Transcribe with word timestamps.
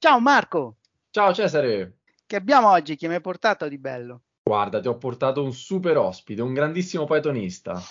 Ciao 0.00 0.20
Marco! 0.20 0.76
Ciao 1.10 1.34
Cesare! 1.34 2.02
Che 2.24 2.36
abbiamo 2.36 2.70
oggi? 2.70 2.94
Che 2.94 3.08
mi 3.08 3.14
hai 3.14 3.20
portato 3.20 3.66
di 3.66 3.78
bello? 3.78 4.22
Guarda, 4.44 4.78
ti 4.78 4.86
ho 4.86 4.96
portato 4.96 5.42
un 5.42 5.52
super 5.52 5.96
ospite, 5.96 6.40
un 6.40 6.54
grandissimo 6.54 7.04
Pythonista. 7.04 7.82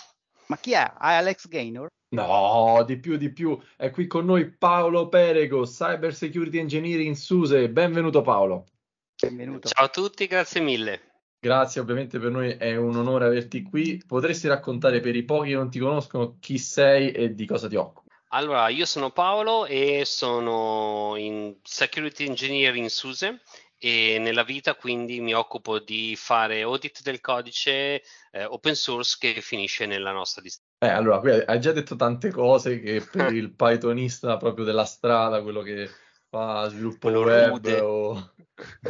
Ma 0.46 0.56
chi 0.56 0.72
è? 0.72 0.90
Alex 0.96 1.48
Gaynor? 1.48 1.88
No, 2.14 2.82
di 2.86 2.96
più, 2.96 3.18
di 3.18 3.30
più. 3.30 3.60
È 3.76 3.90
qui 3.90 4.06
con 4.06 4.24
noi 4.24 4.50
Paolo 4.50 5.10
Perego, 5.10 5.64
Cyber 5.64 6.14
Security 6.14 6.56
Engineer 6.56 7.00
in 7.00 7.14
SUSE. 7.14 7.68
Benvenuto 7.68 8.22
Paolo. 8.22 8.64
Benvenuto. 9.20 9.68
Ciao 9.68 9.84
a 9.84 9.88
tutti, 9.88 10.26
grazie 10.26 10.62
mille. 10.62 11.00
Grazie, 11.38 11.82
ovviamente 11.82 12.18
per 12.18 12.30
noi 12.30 12.52
è 12.52 12.74
un 12.74 12.96
onore 12.96 13.26
averti 13.26 13.60
qui. 13.60 14.02
Potresti 14.06 14.48
raccontare 14.48 15.00
per 15.00 15.14
i 15.14 15.24
pochi 15.24 15.50
che 15.50 15.56
non 15.56 15.68
ti 15.68 15.78
conoscono 15.78 16.38
chi 16.40 16.56
sei 16.56 17.12
e 17.12 17.34
di 17.34 17.44
cosa 17.44 17.68
ti 17.68 17.76
occupi? 17.76 18.07
Allora, 18.28 18.68
io 18.68 18.84
sono 18.84 19.10
Paolo 19.10 19.64
e 19.64 20.02
sono 20.04 21.14
in 21.16 21.56
Security 21.62 22.26
Engineer 22.26 22.76
in 22.76 22.90
SUSE 22.90 23.40
e 23.78 24.18
nella 24.18 24.42
vita 24.42 24.74
quindi 24.74 25.20
mi 25.20 25.32
occupo 25.32 25.78
di 25.78 26.14
fare 26.16 26.62
audit 26.62 27.02
del 27.02 27.20
codice 27.20 28.02
eh, 28.32 28.44
open 28.44 28.74
source 28.74 29.16
che 29.18 29.40
finisce 29.40 29.86
nella 29.86 30.10
nostra 30.10 30.42
distribuzione. 30.42 30.92
Eh, 30.92 30.96
allora, 30.96 31.20
qui 31.20 31.30
hai 31.30 31.60
già 31.60 31.72
detto 31.72 31.96
tante 31.96 32.30
cose 32.30 32.80
che 32.80 33.00
per 33.00 33.32
il 33.32 33.54
Pythonista 33.54 34.36
proprio 34.36 34.64
della 34.64 34.84
strada, 34.84 35.42
quello 35.42 35.62
che 35.62 35.88
fa 36.28 36.68
sviluppo 36.68 37.08
web 37.08 37.64
o, 37.80 38.32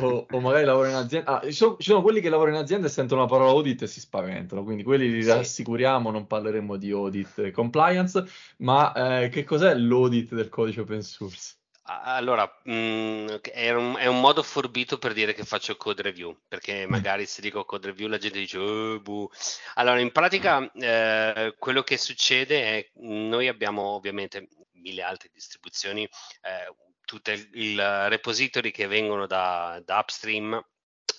o, 0.01 0.27
o, 0.31 0.41
magari 0.41 0.65
lavora 0.65 0.89
in 0.89 0.95
azienda. 0.95 1.41
Ah, 1.41 1.41
ci, 1.45 1.53
sono, 1.53 1.77
ci, 1.79 1.91
sono, 1.91 2.03
quelli 2.03 2.21
che 2.21 2.29
lavorano 2.29 2.57
in 2.57 2.63
azienda 2.63 2.87
e 2.87 2.91
sentono 2.91 3.23
la 3.23 3.27
parola 3.27 3.51
audit 3.51 3.83
e 3.83 3.87
si 3.87 4.01
spaventano, 4.01 4.65
quindi 4.65 4.83
quelli 4.83 5.11
li 5.11 5.25
rassicuriamo, 5.25 6.11
non 6.11 6.27
parleremo 6.27 6.77
di 6.77 6.91
audit 6.91 7.51
compliance, 7.51 8.25
ma 8.59 9.23
eh, 9.23 9.29
che 9.29 9.45
cos'è 9.45 9.75
l'audit 9.75 10.35
del 10.35 10.49
codice 10.49 10.81
open 10.81 11.03
source? 11.03 11.57
Allora, 11.91 12.45
mh, 12.65 12.73
mm, 12.73 13.27
è, 13.51 13.71
un, 13.73 13.97
è, 13.99 14.07
un, 14.07 14.21
modo 14.21 14.43
forbito 14.43 14.99
per 14.99 15.15
dire 15.15 15.33
che 15.33 15.45
faccio 15.45 15.75
code 15.77 16.03
review, 16.03 16.37
perché 16.47 16.87
mm. 16.87 16.91
magari 16.91 17.25
se 17.25 17.41
dico 17.41 17.65
code 17.65 17.87
review 17.87 18.09
la 18.09 18.19
gente 18.19 18.39
dice, 18.39 18.59
oh, 18.59 19.01
buh. 19.01 19.31
Allora, 19.75 19.99
in 19.99 20.13
pratica 20.13 20.71
eh, 20.73 21.55
quello 21.59 21.83
che 21.83 21.97
succede 21.97 22.63
è, 22.63 22.91
noi 23.01 23.49
abbiamo 23.49 23.83
ovviamente 23.83 24.49
mille 24.73 25.03
altre 25.03 25.31
distribuzioni, 25.33 26.03
eh, 26.03 26.75
tutti 27.09 27.33
i 27.55 27.75
repository 27.75 28.71
che 28.71 28.87
vengono 28.87 29.27
da, 29.27 29.81
da 29.83 29.99
upstream 29.99 30.63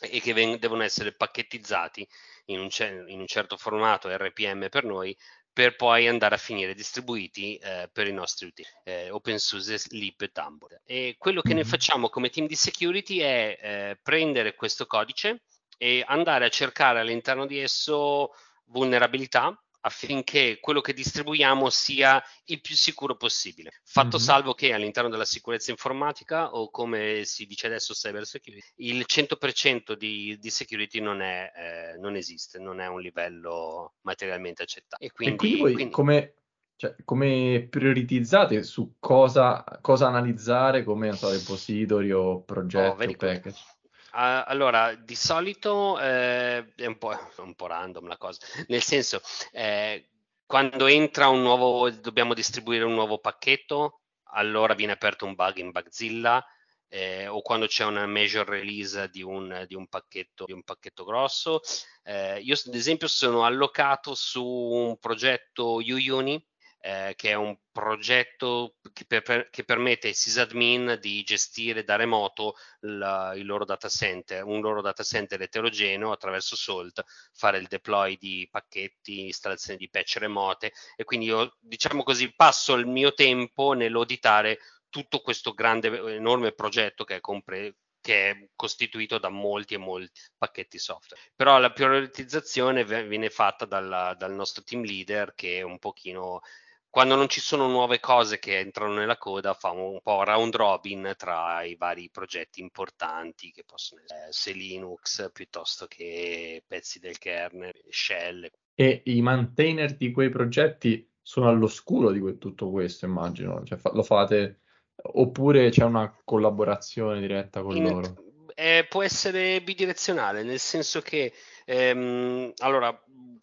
e 0.01 0.21
che 0.21 0.33
ven- 0.33 0.59
devono 0.59 0.83
essere 0.83 1.13
pacchettizzati 1.13 2.07
in 2.45 2.59
un, 2.59 2.69
ce- 2.69 3.05
in 3.07 3.19
un, 3.19 3.25
certo 3.25 3.57
formato 3.57 4.07
RPM 4.15 4.69
per 4.69 4.83
noi 4.83 5.17
per 5.51 5.75
poi 5.75 6.07
andare 6.07 6.35
a 6.35 6.37
finire 6.37 6.75
distribuiti 6.75 7.55
eh, 7.57 7.89
per 7.91 8.07
i 8.07 8.13
nostri 8.13 8.45
utenti, 8.45 8.69
eh, 8.83 9.09
OpenSUSE, 9.09 9.87
Lib 9.89 10.21
e 10.21 10.31
Tumblr. 10.31 10.81
E 10.85 11.15
quello 11.17 11.41
che 11.41 11.49
mm-hmm. 11.49 11.57
noi 11.57 11.67
facciamo 11.67 12.09
come 12.09 12.29
team 12.29 12.45
di 12.45 12.55
security 12.55 13.17
è 13.17 13.57
eh, 13.59 13.99
prendere 14.01 14.53
questo 14.53 14.85
codice 14.85 15.41
e 15.75 16.03
andare 16.05 16.45
a 16.45 16.49
cercare 16.49 16.99
all'interno 16.99 17.47
di 17.47 17.59
esso 17.59 18.29
vulnerabilità 18.65 19.59
affinché 19.81 20.59
quello 20.59 20.81
che 20.81 20.93
distribuiamo 20.93 21.69
sia 21.69 22.21
il 22.45 22.61
più 22.61 22.75
sicuro 22.75 23.15
possibile. 23.15 23.71
Fatto 23.83 24.17
mm-hmm. 24.17 24.25
salvo 24.25 24.53
che 24.53 24.73
all'interno 24.73 25.09
della 25.09 25.25
sicurezza 25.25 25.71
informatica 25.71 26.53
o 26.53 26.69
come 26.69 27.23
si 27.25 27.45
dice 27.45 27.67
adesso 27.67 27.93
cyber 27.93 28.25
security, 28.25 28.65
il 28.77 29.05
100% 29.07 29.93
di, 29.93 30.37
di 30.39 30.49
security 30.49 30.99
non, 30.99 31.21
è, 31.21 31.51
eh, 31.55 31.97
non, 31.99 32.15
esiste, 32.15 32.59
non 32.59 32.79
è 32.79 32.87
un 32.87 33.01
livello 33.01 33.95
materialmente 34.01 34.63
accettato. 34.63 35.03
E 35.03 35.11
quindi, 35.11 35.33
e 35.33 35.37
quindi 35.37 35.59
voi 35.59 35.73
quindi... 35.73 35.93
come, 35.93 36.33
cioè, 36.75 36.95
come 37.05 37.67
prioritizzate 37.69 38.63
su 38.63 38.95
cosa, 38.99 39.63
cosa 39.81 40.07
analizzare 40.07 40.83
come 40.83 41.13
so, 41.13 41.31
repository 41.31 42.11
o 42.11 42.41
progetto 42.41 43.03
oh, 43.03 43.09
o 43.09 43.15
package? 43.15 43.77
Uh, 44.11 44.43
allora, 44.45 44.95
di 44.95 45.15
solito 45.15 45.99
eh, 45.99 46.73
è 46.75 46.85
un 46.85 46.97
po', 46.97 47.15
un 47.37 47.53
po', 47.53 47.67
random 47.67 48.07
la 48.07 48.17
cosa, 48.17 48.39
nel 48.67 48.81
senso, 48.81 49.21
eh, 49.51 50.09
quando 50.45 50.87
entra 50.87 51.27
un 51.27 51.41
nuovo, 51.41 51.89
dobbiamo 51.91 52.33
distribuire 52.33 52.83
un 52.83 52.93
nuovo 52.93 53.19
pacchetto, 53.19 54.01
allora 54.31 54.73
viene 54.73 54.93
aperto 54.93 55.25
un 55.25 55.35
bug 55.35 55.57
in 55.57 55.71
Bugzilla, 55.71 56.43
eh, 56.87 57.27
o 57.27 57.41
quando 57.41 57.67
c'è 57.67 57.85
una 57.85 58.07
major 58.07 58.47
release 58.47 59.09
di 59.09 59.21
un, 59.21 59.65
di 59.67 59.75
un, 59.75 59.87
pacchetto, 59.87 60.45
di 60.45 60.53
un 60.53 60.63
pacchetto, 60.63 61.03
grosso. 61.03 61.61
Eh, 62.03 62.39
io, 62.39 62.55
ad 62.65 62.73
esempio, 62.73 63.07
sono 63.07 63.45
allocato 63.45 64.15
su 64.15 64.43
un 64.43 64.97
progetto 64.97 65.75
UUni 65.75 66.43
eh, 66.81 67.13
che 67.15 67.31
è 67.31 67.33
un 67.33 67.57
progetto 67.71 68.75
che, 68.93 69.05
per, 69.05 69.49
che, 69.49 69.63
permette 69.63 70.07
ai 70.07 70.13
sysadmin 70.13 70.97
di 71.01 71.23
gestire 71.23 71.83
da 71.83 71.97
remoto 71.97 72.55
la, 72.81 73.33
il 73.35 73.45
loro 73.45 73.65
data 73.65 73.89
center, 73.89 74.43
un 74.43 74.61
loro 74.61 74.81
data 74.81 75.03
center 75.03 75.41
eterogeneo 75.41 76.11
attraverso 76.11 76.55
Salt, 76.55 77.03
fare 77.33 77.57
il 77.57 77.67
deploy 77.67 78.17
di 78.17 78.47
pacchetti, 78.49 79.25
installazione 79.25 79.77
di 79.77 79.89
patch 79.89 80.17
remote 80.17 80.71
e 80.95 81.03
quindi 81.03 81.27
io, 81.27 81.57
diciamo 81.59 82.03
così, 82.03 82.33
passo 82.33 82.75
il 82.75 82.87
mio 82.87 83.13
tempo 83.13 83.73
nell'auditare 83.73 84.59
tutto 84.89 85.19
questo 85.19 85.53
grande, 85.53 86.15
enorme 86.15 86.53
progetto 86.53 87.03
che 87.03 87.17
è, 87.17 87.19
compre- 87.19 87.75
che 88.01 88.29
è 88.29 88.49
costituito 88.55 89.17
da 89.17 89.29
molti 89.29 89.73
e 89.75 89.77
molti 89.77 90.19
pacchetti 90.37 90.79
software. 90.79 91.21
Però 91.35 91.59
la 91.59 91.71
prioritizzazione 91.71 92.85
viene 92.85 93.29
fatta 93.29 93.65
dalla, 93.65 94.15
dal 94.17 94.33
nostro 94.33 94.63
team 94.63 94.83
leader 94.83 95.33
che 95.35 95.57
è 95.57 95.61
un 95.61 95.77
pochino 95.77 96.41
quando 96.89 97.15
non 97.15 97.29
ci 97.29 97.39
sono 97.39 97.67
nuove 97.67 97.99
cose 97.99 98.39
che 98.39 98.57
entrano 98.57 98.93
nella 98.93 99.17
coda, 99.17 99.53
fa 99.53 99.69
un 99.71 99.99
po' 100.01 100.23
round 100.23 100.55
robin 100.55 101.13
tra 101.17 101.61
i 101.63 101.75
vari 101.75 102.09
progetti 102.09 102.61
importanti 102.61 103.51
che 103.51 103.63
possono 103.63 104.01
essere 104.01 104.31
se 104.31 104.51
Linux 104.53 105.31
piuttosto 105.31 105.85
che 105.87 106.63
pezzi 106.65 106.99
del 106.99 107.19
kernel, 107.19 107.73
shell. 107.89 108.49
E 108.73 109.01
i 109.05 109.21
maintainer 109.21 109.95
di 109.95 110.11
quei 110.11 110.29
progetti 110.29 111.07
sono 111.21 111.47
all'oscuro 111.47 112.11
di 112.11 112.37
tutto 112.39 112.71
questo, 112.71 113.05
immagino. 113.05 113.63
Cioè, 113.63 113.77
fa- 113.77 113.91
lo 113.93 114.03
fate 114.03 114.61
oppure 115.01 115.69
c'è 115.69 115.83
una 115.83 116.13
collaborazione 116.23 117.19
diretta 117.19 117.61
con 117.61 117.75
In, 117.75 117.83
loro? 117.83 118.15
Eh, 118.55 118.85
può 118.89 119.03
essere 119.03 119.61
bidirezionale, 119.61 120.43
nel 120.43 120.59
senso 120.59 121.01
che 121.01 121.31
ehm, 121.65 122.51
allora 122.57 122.99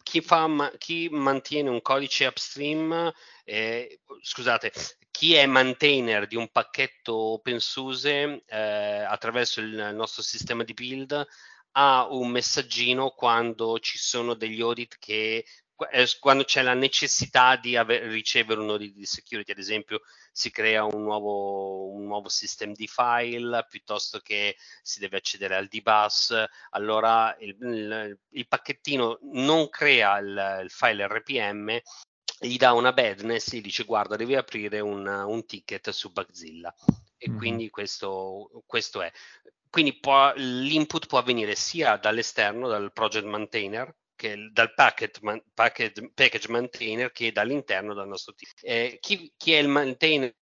chi, 0.09 0.21
fa, 0.21 0.71
chi 0.77 1.09
mantiene 1.09 1.69
un 1.69 1.81
codice 1.81 2.25
upstream 2.25 3.11
eh, 3.43 4.01
scusate, 4.21 4.71
chi 5.11 5.33
è 5.33 5.45
maintainer 5.45 6.27
di 6.27 6.35
un 6.35 6.49
pacchetto 6.51 7.15
OpenSUSE 7.15 8.43
eh, 8.45 8.57
attraverso 8.57 9.61
il 9.61 9.91
nostro 9.93 10.21
sistema 10.21 10.63
di 10.63 10.73
build 10.73 11.25
ha 11.71 12.07
un 12.09 12.29
messaggino 12.29 13.11
quando 13.11 13.79
ci 13.79 13.97
sono 13.97 14.33
degli 14.33 14.61
audit 14.61 14.97
che 14.99 15.45
quando 16.19 16.43
c'è 16.43 16.61
la 16.63 16.73
necessità 16.73 17.55
di 17.55 17.75
ave- 17.75 18.07
ricevere 18.07 18.59
un 18.59 18.69
audit 18.69 18.93
di 18.93 19.05
security, 19.05 19.51
ad 19.51 19.59
esempio 19.59 20.01
si 20.31 20.49
crea 20.49 20.83
un 20.83 21.03
nuovo, 21.03 21.91
un 21.91 22.05
nuovo 22.05 22.29
system 22.29 22.73
di 22.73 22.87
file 22.87 23.65
piuttosto 23.69 24.19
che 24.19 24.57
si 24.81 24.99
deve 24.99 25.17
accedere 25.17 25.55
al 25.55 25.67
dbus, 25.67 26.33
allora 26.71 27.35
il, 27.39 27.55
il, 27.61 28.19
il 28.29 28.47
pacchettino 28.47 29.19
non 29.33 29.69
crea 29.69 30.17
il, 30.17 30.59
il 30.63 30.71
file 30.71 31.07
RPM 31.07 31.79
gli 32.39 32.57
dà 32.57 32.73
una 32.73 32.93
badness, 32.93 33.51
gli 33.51 33.61
dice 33.61 33.83
guarda 33.83 34.15
devi 34.15 34.35
aprire 34.35 34.79
un, 34.79 35.07
un 35.07 35.45
ticket 35.45 35.89
su 35.89 36.11
Bugzilla 36.11 36.73
e 37.17 37.29
mm-hmm. 37.29 37.37
quindi 37.37 37.69
questo, 37.69 38.63
questo, 38.65 39.01
è. 39.01 39.11
Quindi 39.69 39.97
può, 39.99 40.31
l'input 40.35 41.07
può 41.07 41.17
avvenire 41.17 41.55
sia 41.55 41.97
dall'esterno, 41.97 42.67
dal 42.67 42.93
project 42.93 43.25
maintainer, 43.25 43.93
che 44.17 44.49
dal 44.51 44.73
packet, 44.73 45.21
man, 45.21 45.41
packet, 45.53 46.11
package 46.13 46.51
maintainer 46.51 47.11
che 47.13 47.31
dall'interno 47.31 47.93
dal 47.93 48.09
nostro 48.09 48.33
team. 48.33 48.51
Eh, 48.61 48.97
chi, 48.99 49.31
chi, 49.37 49.53
è 49.53 49.59
il 49.59 49.69
maintainer 49.69 50.35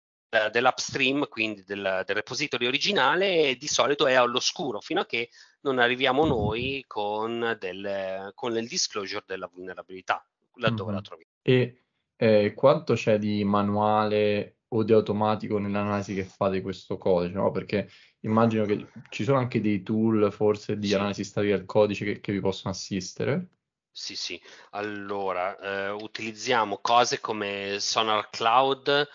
dell'upstream, 0.50 1.28
quindi 1.28 1.62
del, 1.64 2.02
del, 2.06 2.16
repository 2.16 2.66
originale, 2.66 3.56
di 3.56 3.66
solito 3.66 4.06
è 4.06 4.14
all'oscuro 4.14 4.80
fino 4.80 5.00
a 5.00 5.06
che 5.06 5.28
non 5.60 5.78
arriviamo 5.78 6.24
noi 6.24 6.82
con, 6.86 7.56
del, 7.60 8.32
con 8.34 8.56
il 8.56 8.66
disclosure 8.66 9.24
della 9.26 9.50
vulnerabilità, 9.52 10.26
laddove 10.54 10.90
mm-hmm. 10.90 10.94
la 10.94 11.00
troviamo. 11.02 11.32
E 11.42 11.82
eh, 12.16 12.54
quanto 12.54 12.94
c'è 12.94 13.18
di 13.18 13.44
manuale 13.44 14.58
o 14.68 14.82
di 14.82 14.92
automatico 14.92 15.58
nell'analisi 15.58 16.14
che 16.14 16.24
fate 16.24 16.60
questo 16.60 16.98
codice, 16.98 17.34
no? 17.34 17.50
Perché 17.50 17.88
immagino 18.20 18.64
che 18.64 18.88
ci 19.10 19.24
sono 19.24 19.38
anche 19.38 19.60
dei 19.60 19.82
tool 19.82 20.32
forse 20.32 20.78
di 20.78 20.88
sì. 20.88 20.94
analisi 20.94 21.24
statica 21.24 21.56
del 21.56 21.66
codice 21.66 22.04
che, 22.04 22.20
che, 22.20 22.32
vi 22.32 22.40
possono 22.40 22.72
assistere. 22.72 23.48
Sì, 23.96 24.16
sì. 24.16 24.42
Allora, 24.70 25.56
eh, 25.56 25.90
utilizziamo 25.90 26.78
cose 26.78 27.20
come 27.20 27.76
Sonar 27.78 28.28
Cloud 28.28 29.08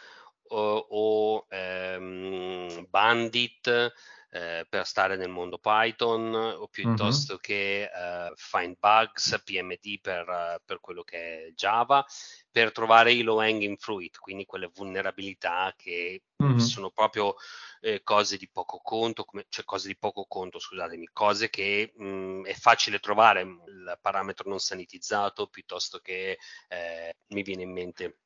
o, 0.51 0.87
o 0.89 1.45
ehm, 1.49 2.85
Bandit 2.87 3.93
eh, 4.31 4.65
per 4.69 4.85
stare 4.85 5.17
nel 5.17 5.27
mondo 5.27 5.57
Python 5.57 6.33
o 6.33 6.67
piuttosto 6.69 7.33
mm-hmm. 7.33 7.41
che 7.41 7.81
eh, 7.83 8.31
find 8.35 8.77
bugs, 8.79 9.41
PMD 9.43 9.99
per, 9.99 10.61
per, 10.63 10.79
quello 10.79 11.03
che 11.03 11.47
è 11.47 11.51
Java, 11.51 12.05
per 12.51 12.71
trovare 12.71 13.11
i 13.13 13.21
low 13.21 13.39
hanging 13.39 13.77
fruit, 13.77 14.17
quindi 14.17 14.45
quelle 14.45 14.69
vulnerabilità 14.73 15.73
che 15.77 16.23
mm-hmm. 16.43 16.57
sono 16.57 16.89
proprio 16.89 17.35
eh, 17.81 18.01
cose 18.03 18.37
di 18.37 18.49
poco 18.49 18.79
conto, 18.83 19.23
come, 19.23 19.45
cioè 19.49 19.65
cose 19.65 19.87
di 19.87 19.97
poco 19.97 20.25
conto, 20.27 20.59
scusatemi, 20.59 21.09
cose 21.13 21.49
che 21.49 21.93
mh, 21.95 22.43
è 22.45 22.53
facile 22.53 22.99
trovare 22.99 23.41
il 23.41 23.97
parametro 24.01 24.49
non 24.49 24.59
sanitizzato 24.59 25.47
piuttosto 25.47 25.99
che 25.99 26.37
eh, 26.67 27.15
mi 27.27 27.43
viene 27.43 27.63
in 27.63 27.71
mente 27.71 28.17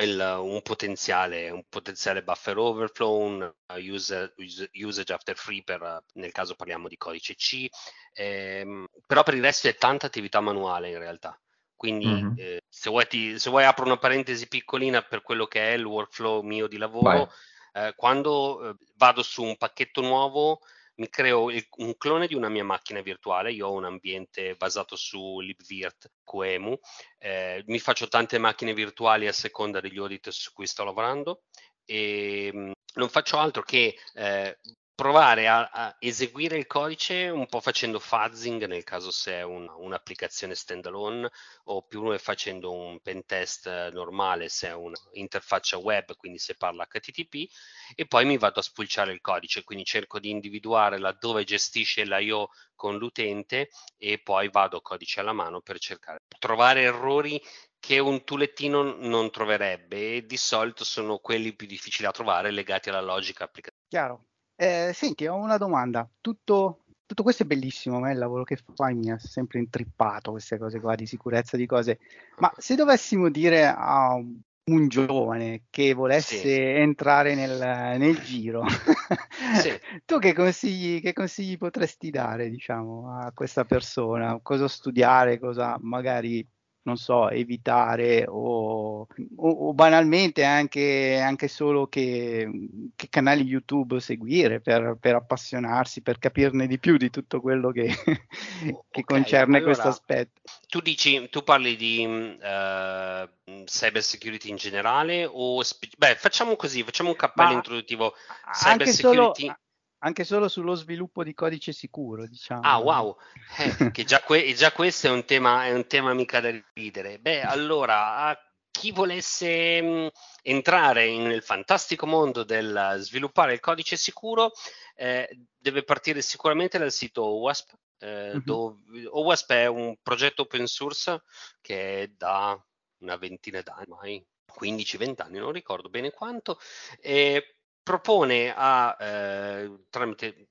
il, 0.00 0.38
un, 0.40 0.62
potenziale, 0.62 1.50
un 1.50 1.64
potenziale 1.68 2.22
buffer 2.22 2.56
overflow, 2.56 3.20
un 3.20 3.54
user, 3.76 4.34
usage 4.72 5.12
after 5.12 5.36
free 5.36 5.62
per, 5.62 6.04
nel 6.14 6.32
caso 6.32 6.54
parliamo 6.54 6.88
di 6.88 6.96
codice 6.96 7.34
C, 7.34 7.68
ehm, 8.14 8.86
però 9.06 9.22
per 9.22 9.34
il 9.34 9.42
resto 9.42 9.68
è 9.68 9.76
tanta 9.76 10.06
attività 10.06 10.40
manuale 10.40 10.90
in 10.90 10.98
realtà. 10.98 11.38
Quindi 11.82 12.06
mm-hmm. 12.06 12.34
eh, 12.36 12.60
se, 12.68 12.90
vuoi 12.90 13.08
ti, 13.08 13.40
se, 13.40 13.50
vuoi 13.50 13.64
apro 13.64 13.84
una 13.84 13.96
parentesi 13.96 14.46
piccolina 14.46 15.02
per 15.02 15.20
quello 15.20 15.46
che 15.46 15.70
è 15.70 15.72
il 15.72 15.84
workflow 15.84 16.40
mio 16.42 16.68
di 16.68 16.76
lavoro, 16.76 17.32
eh, 17.72 17.92
quando 17.96 18.68
eh, 18.68 18.76
vado 18.94 19.24
su 19.24 19.42
un 19.42 19.56
pacchetto 19.56 20.00
nuovo 20.00 20.60
mi 20.98 21.08
creo 21.08 21.50
il, 21.50 21.66
un 21.78 21.96
clone 21.96 22.28
di 22.28 22.36
una 22.36 22.48
mia 22.48 22.62
macchina 22.62 23.00
virtuale, 23.00 23.50
io 23.50 23.66
ho 23.66 23.72
un 23.72 23.84
ambiente 23.84 24.54
basato 24.54 24.94
su 24.94 25.40
libvirt 25.40 26.12
QEMU, 26.22 26.78
eh, 27.18 27.64
mi 27.66 27.80
faccio 27.80 28.06
tante 28.06 28.38
macchine 28.38 28.74
virtuali 28.74 29.26
a 29.26 29.32
seconda 29.32 29.80
degli 29.80 29.98
audit 29.98 30.28
su 30.28 30.52
cui 30.52 30.68
sto 30.68 30.84
lavorando 30.84 31.42
e 31.84 32.48
mm, 32.54 32.70
non 32.94 33.08
faccio 33.08 33.38
altro 33.38 33.62
che 33.62 33.96
eh, 34.14 34.56
provare 34.94 35.48
a, 35.48 35.68
a, 35.70 35.96
eseguire 35.98 36.56
il 36.56 36.66
codice 36.66 37.28
un 37.28 37.46
po' 37.46 37.60
facendo 37.60 37.98
fuzzing 37.98 38.66
nel 38.66 38.84
caso 38.84 39.10
se 39.10 39.32
è 39.32 39.42
un, 39.42 39.68
un'applicazione 39.68 40.54
standalone 40.54 41.30
o 41.64 41.82
più 41.82 42.16
facendo 42.18 42.72
un 42.72 43.00
pen 43.00 43.24
test 43.24 43.90
normale 43.92 44.48
se 44.48 44.68
è 44.68 44.74
un'interfaccia 44.74 45.78
web, 45.78 46.14
quindi 46.16 46.38
se 46.38 46.54
parla 46.56 46.86
HTTP 46.86 47.50
e 47.94 48.06
poi 48.06 48.24
mi 48.24 48.38
vado 48.38 48.60
a 48.60 48.62
spulciare 48.62 49.12
il 49.12 49.20
codice, 49.20 49.64
quindi 49.64 49.84
cerco 49.84 50.18
di 50.18 50.30
individuare 50.30 50.98
laddove 50.98 51.44
gestisce 51.44 52.04
l'IO 52.04 52.48
con 52.74 52.96
l'utente 52.98 53.70
e 53.96 54.18
poi 54.18 54.50
vado 54.50 54.80
codice 54.80 55.20
alla 55.20 55.32
mano 55.32 55.60
per 55.60 55.78
cercare 55.78 56.20
trovare 56.38 56.82
errori 56.82 57.40
che 57.78 57.98
un 57.98 58.24
tulettino 58.24 58.82
non 58.82 59.30
troverebbe 59.30 60.16
e 60.16 60.26
di 60.26 60.36
solito 60.36 60.84
sono 60.84 61.18
quelli 61.18 61.54
più 61.54 61.66
difficili 61.66 62.04
da 62.04 62.12
trovare 62.12 62.50
legati 62.50 62.88
alla 62.88 63.00
logica 63.00 63.44
applicativa. 63.44 63.82
Chiaro. 63.88 64.26
Eh, 64.62 64.92
senti, 64.94 65.26
ho 65.26 65.34
una 65.34 65.56
domanda. 65.56 66.08
Tutto, 66.20 66.84
tutto 67.04 67.24
questo 67.24 67.42
è 67.42 67.46
bellissimo, 67.46 67.96
a 67.96 68.00
me 68.00 68.12
il 68.12 68.18
lavoro 68.18 68.44
che 68.44 68.56
fai 68.76 68.94
mi 68.94 69.10
ha 69.10 69.18
sempre 69.18 69.58
intrippato 69.58 70.30
queste 70.30 70.56
cose 70.56 70.78
qua 70.78 70.94
di 70.94 71.04
sicurezza 71.04 71.56
di 71.56 71.66
cose, 71.66 71.98
ma 72.38 72.52
se 72.56 72.76
dovessimo 72.76 73.28
dire 73.28 73.66
a 73.66 74.14
un 74.14 74.86
giovane 74.86 75.64
che 75.68 75.94
volesse 75.94 76.38
sì. 76.38 76.48
entrare 76.48 77.34
nel, 77.34 77.98
nel 77.98 78.20
giro, 78.20 78.62
sì. 79.60 79.72
tu 80.06 80.20
che 80.20 80.32
consigli, 80.32 81.00
che 81.00 81.12
consigli 81.12 81.58
potresti 81.58 82.10
dare, 82.10 82.48
diciamo, 82.48 83.18
a 83.18 83.32
questa 83.34 83.64
persona? 83.64 84.38
Cosa 84.40 84.68
studiare, 84.68 85.40
cosa 85.40 85.76
magari 85.80 86.46
non 86.84 86.96
so, 86.96 87.30
evitare 87.30 88.24
o, 88.26 89.06
o, 89.36 89.48
o 89.48 89.72
banalmente 89.72 90.44
anche, 90.44 91.20
anche 91.22 91.46
solo 91.46 91.86
che, 91.86 92.48
che, 92.96 93.08
canali 93.08 93.44
YouTube 93.44 94.00
seguire 94.00 94.60
per, 94.60 94.96
per, 95.00 95.14
appassionarsi, 95.14 96.02
per 96.02 96.18
capirne 96.18 96.66
di 96.66 96.78
più 96.78 96.96
di 96.96 97.10
tutto 97.10 97.40
quello 97.40 97.70
che, 97.70 97.86
che 97.94 98.76
okay, 98.88 99.04
concerne 99.04 99.58
allora, 99.58 99.72
questo 99.72 99.88
aspetto. 99.88 100.40
Tu 100.66 100.80
dici, 100.80 101.28
tu 101.28 101.44
parli 101.44 101.76
di 101.76 102.04
uh, 102.04 103.64
cyber 103.64 104.02
security 104.02 104.48
in 104.48 104.56
generale 104.56 105.24
o... 105.30 105.62
Spe- 105.62 105.90
beh, 105.96 106.16
facciamo 106.16 106.56
così, 106.56 106.82
facciamo 106.82 107.10
un 107.10 107.16
cappello 107.16 107.50
Ma 107.50 107.54
introduttivo. 107.54 108.14
Cyber 108.52 108.88
security... 108.88 109.42
Solo 109.42 109.56
anche 110.04 110.24
solo 110.24 110.48
sullo 110.48 110.74
sviluppo 110.74 111.22
di 111.22 111.34
codice 111.34 111.72
sicuro, 111.72 112.26
diciamo. 112.26 112.62
Ah, 112.62 112.78
wow, 112.78 113.16
eh, 113.58 113.90
che 113.92 114.04
già, 114.04 114.20
que- 114.22 114.52
già, 114.54 114.72
questo 114.72 115.06
è 115.06 115.10
un, 115.10 115.24
tema, 115.24 115.66
è 115.66 115.72
un 115.72 115.86
tema 115.86 116.12
mica 116.12 116.40
da 116.40 116.50
ridere. 116.72 117.18
Beh, 117.18 117.42
allora, 117.42 118.16
a 118.16 118.38
chi 118.70 118.90
volesse 118.90 119.80
mh, 119.80 119.86
mm, 119.86 120.06
entrare 120.42 121.08
nel 121.16 121.42
fantastico 121.42 122.06
mondo 122.06 122.42
del 122.42 122.96
sviluppare 122.98 123.52
il 123.52 123.60
codice 123.60 123.96
sicuro, 123.96 124.52
eh, 124.96 125.28
deve 125.56 125.84
partire 125.84 126.20
sicuramente 126.20 126.78
dal 126.78 126.92
sito 126.92 127.22
OWASP. 127.22 127.72
Eh, 127.98 128.30
mm-hmm. 128.30 128.38
dove, 128.44 129.06
OWASP 129.06 129.52
è 129.52 129.66
un 129.66 129.94
progetto 130.02 130.42
open 130.42 130.66
source 130.66 131.22
che 131.60 132.02
è 132.02 132.08
da 132.08 132.60
una 132.98 133.16
ventina 133.16 133.62
d'anni, 133.62 133.84
ormai 133.88 134.26
15-20 134.58 135.22
anni, 135.22 135.38
non 135.38 135.52
ricordo 135.52 135.88
bene 135.88 136.10
quanto, 136.10 136.58
e 137.00 137.56
propone 137.82 138.52
a, 138.54 138.96
eh, 138.98 139.84
tramite 139.90 140.48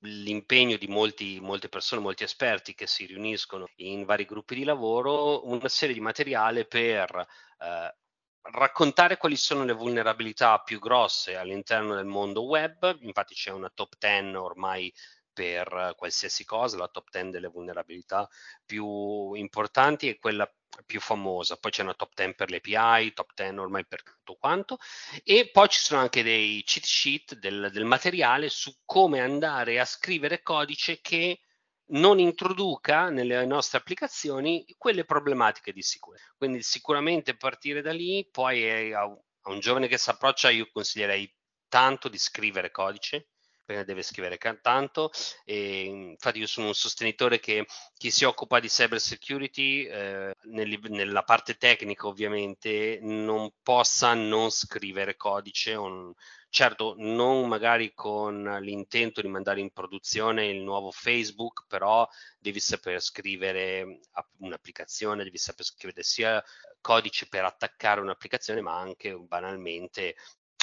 l'impegno 0.00 0.76
di 0.76 0.86
molti, 0.86 1.40
molte 1.40 1.68
persone, 1.68 2.00
molti 2.00 2.24
esperti 2.24 2.74
che 2.74 2.86
si 2.86 3.06
riuniscono 3.06 3.66
in 3.76 4.04
vari 4.04 4.24
gruppi 4.24 4.54
di 4.54 4.64
lavoro, 4.64 5.46
una 5.48 5.68
serie 5.68 5.94
di 5.94 6.00
materiale 6.00 6.66
per 6.66 7.26
eh, 7.58 7.94
raccontare 8.52 9.16
quali 9.16 9.36
sono 9.36 9.64
le 9.64 9.72
vulnerabilità 9.72 10.58
più 10.60 10.78
grosse 10.78 11.36
all'interno 11.36 11.94
del 11.94 12.04
mondo 12.06 12.44
web. 12.44 12.98
Infatti 13.00 13.34
c'è 13.34 13.50
una 13.50 13.70
top 13.72 13.94
10 13.98 14.34
ormai 14.36 14.92
per 15.32 15.94
qualsiasi 15.96 16.44
cosa, 16.44 16.78
la 16.78 16.88
top 16.88 17.10
10 17.10 17.30
delle 17.30 17.48
vulnerabilità 17.48 18.28
più 18.64 19.34
importanti 19.34 20.08
e 20.08 20.18
quella 20.18 20.50
più 20.84 21.00
famosa, 21.00 21.56
poi 21.56 21.70
c'è 21.70 21.82
una 21.82 21.94
top 21.94 22.12
10 22.14 22.34
per 22.34 22.50
le 22.50 22.56
API, 22.56 23.12
top 23.12 23.32
10 23.34 23.56
ormai 23.58 23.86
per 23.86 24.02
tutto 24.02 24.36
quanto, 24.38 24.78
e 25.24 25.50
poi 25.50 25.68
ci 25.68 25.78
sono 25.80 26.00
anche 26.00 26.22
dei 26.22 26.62
cheat 26.64 26.84
sheet 26.84 27.34
del, 27.36 27.70
del 27.72 27.84
materiale 27.84 28.48
su 28.48 28.72
come 28.84 29.20
andare 29.20 29.80
a 29.80 29.84
scrivere 29.84 30.42
codice 30.42 31.00
che 31.00 31.40
non 31.88 32.18
introduca 32.18 33.10
nelle 33.10 33.44
nostre 33.46 33.78
applicazioni 33.78 34.64
quelle 34.76 35.04
problematiche 35.04 35.72
di 35.72 35.82
sicurezza. 35.82 36.34
Quindi 36.36 36.62
sicuramente 36.62 37.36
partire 37.36 37.82
da 37.82 37.92
lì, 37.92 38.26
poi 38.30 38.92
a, 38.92 39.02
a 39.02 39.50
un 39.50 39.60
giovane 39.60 39.86
che 39.86 39.98
si 39.98 40.10
approccia 40.10 40.50
io 40.50 40.68
consiglierei 40.72 41.32
tanto 41.68 42.08
di 42.08 42.18
scrivere 42.18 42.70
codice, 42.70 43.28
perché 43.66 43.84
deve 43.84 44.02
scrivere 44.02 44.38
tanto. 44.62 45.10
E, 45.44 45.82
infatti, 45.82 46.38
io 46.38 46.46
sono 46.46 46.68
un 46.68 46.74
sostenitore 46.74 47.40
che 47.40 47.66
chi 47.98 48.10
si 48.10 48.24
occupa 48.24 48.60
di 48.60 48.68
cyber 48.68 49.00
security, 49.00 49.84
eh, 49.84 50.32
nel, 50.44 50.78
nella 50.88 51.22
parte 51.22 51.56
tecnica, 51.56 52.06
ovviamente, 52.06 52.98
non 53.02 53.50
possa 53.62 54.14
non 54.14 54.50
scrivere 54.50 55.16
codice. 55.16 55.74
On, 55.74 56.14
certo, 56.48 56.94
non 56.96 57.48
magari 57.48 57.92
con 57.92 58.42
l'intento 58.60 59.20
di 59.20 59.28
mandare 59.28 59.60
in 59.60 59.72
produzione 59.72 60.46
il 60.46 60.62
nuovo 60.62 60.90
Facebook, 60.90 61.64
però 61.66 62.08
devi 62.38 62.60
saper 62.60 63.02
scrivere 63.02 64.00
un'applicazione, 64.38 65.24
devi 65.24 65.38
saper 65.38 65.64
scrivere 65.64 66.02
sia 66.02 66.42
codice 66.80 67.28
per 67.28 67.44
attaccare 67.44 68.00
un'applicazione, 68.00 68.60
ma 68.60 68.78
anche 68.78 69.12
banalmente 69.16 70.14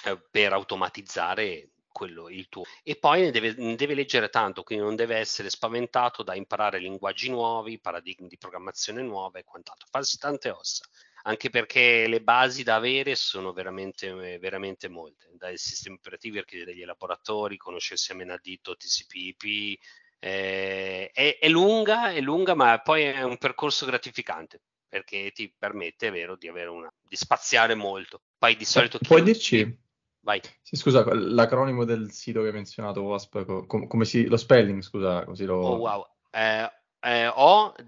eh, 0.05 0.21
per 0.31 0.53
automatizzare 0.53 1.72
quello 1.93 2.27
il 2.27 2.49
tuo. 2.49 2.63
E 2.83 2.97
poi 2.97 3.21
ne 3.21 3.31
deve, 3.31 3.53
ne 3.55 3.75
deve, 3.75 3.93
leggere 3.93 4.27
tanto, 4.27 4.63
quindi 4.63 4.83
non 4.83 4.97
deve 4.97 5.15
essere 5.15 5.49
spaventato 5.49 6.23
da 6.23 6.35
imparare 6.35 6.79
linguaggi 6.79 7.29
nuovi, 7.29 7.79
paradigmi 7.79 8.27
di 8.27 8.37
programmazione 8.37 9.01
nuove 9.01 9.39
e 9.39 9.43
quant'altro. 9.45 9.87
Farsi 9.89 10.17
tante 10.17 10.49
ossa, 10.49 10.83
anche 11.23 11.49
perché 11.49 12.07
le 12.07 12.21
basi 12.21 12.63
da 12.63 12.75
avere 12.75 13.15
sono 13.15 13.53
veramente, 13.53 14.11
veramente 14.39 14.89
molte, 14.89 15.29
dai 15.35 15.57
sistemi 15.57 15.95
operativi, 15.95 16.39
archivi 16.39 16.65
degli 16.65 16.81
elaboratori, 16.81 17.55
conoscersi 17.55 18.11
a 18.11 18.15
menadito, 18.15 18.75
TCP/IP. 18.75 19.79
Eh, 20.19 21.09
è, 21.11 21.37
è 21.39 21.49
lunga, 21.49 22.11
è 22.11 22.19
lunga, 22.19 22.55
ma 22.55 22.79
poi 22.79 23.03
è 23.03 23.23
un 23.23 23.37
percorso 23.37 23.85
gratificante 23.85 24.61
perché 24.93 25.31
ti 25.31 25.51
permette, 25.57 26.09
è 26.09 26.11
vero, 26.11 26.35
di, 26.35 26.47
avere 26.47 26.69
una, 26.69 26.93
di 27.01 27.15
spaziare 27.15 27.73
molto. 27.73 28.21
Poi 28.37 28.55
di 28.55 28.63
solito... 28.63 28.99
Puoi 28.99 29.23
dirci 29.23 29.82
Vai. 30.23 30.41
Sì, 30.61 30.77
scusa, 30.77 31.03
l'acronimo 31.13 31.83
del 31.83 32.11
sito 32.11 32.41
che 32.41 32.47
hai 32.47 32.53
menzionato, 32.53 33.01
WASP, 33.01 33.65
com- 33.67 33.87
come 33.87 34.05
si, 34.05 34.25
lo 34.27 34.37
spelling, 34.37 34.81
scusa, 34.81 35.25
così 35.25 35.43
lo... 35.43 35.57
Oh, 35.57 35.75
wow. 35.75 36.07
Eh, 36.31 36.71
eh, 37.01 37.27
owasp.org. 37.27 37.83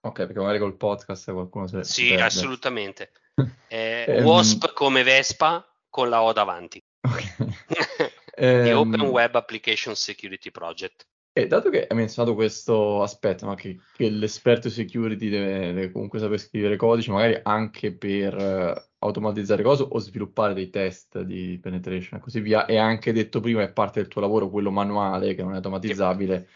Ok, 0.00 0.12
perché 0.12 0.38
magari 0.38 0.58
col 0.58 0.76
podcast 0.76 1.32
qualcuno 1.32 1.66
se 1.66 1.84
Sì, 1.84 2.08
perde. 2.08 2.22
assolutamente. 2.22 3.10
Eh, 3.68 4.20
um... 4.20 4.24
WASP 4.24 4.72
come 4.72 5.02
Vespa 5.02 5.62
con 5.90 6.08
la 6.08 6.22
O 6.22 6.32
davanti. 6.32 6.82
Okay. 7.00 7.34
The 8.34 8.72
um... 8.72 8.88
Open 8.88 9.00
Web 9.08 9.34
Application 9.34 9.94
Security 9.94 10.50
Project. 10.50 11.06
E 11.38 11.46
dato 11.46 11.68
che 11.68 11.86
hai 11.86 11.96
menzionato 11.96 12.34
questo 12.34 13.02
aspetto, 13.02 13.44
ma 13.44 13.54
che, 13.54 13.78
che 13.94 14.08
l'esperto 14.08 14.70
security 14.70 15.28
deve, 15.28 15.74
deve, 15.74 15.90
comunque 15.90 16.18
saper 16.18 16.38
scrivere 16.38 16.76
codici, 16.76 17.10
magari 17.10 17.38
anche 17.42 17.92
per 17.92 18.94
automatizzare 19.06 19.62
cose 19.62 19.86
o 19.88 19.98
sviluppare 19.98 20.54
dei 20.54 20.70
test 20.70 21.20
di 21.22 21.58
penetration 21.60 22.18
e 22.18 22.22
così 22.22 22.40
via. 22.40 22.66
E 22.66 22.76
anche 22.76 23.12
detto 23.12 23.40
prima, 23.40 23.62
è 23.62 23.72
parte 23.72 24.00
del 24.00 24.08
tuo 24.08 24.20
lavoro 24.20 24.50
quello 24.50 24.70
manuale, 24.70 25.34
che 25.34 25.42
non 25.42 25.52
è 25.52 25.56
automatizzabile, 25.56 26.48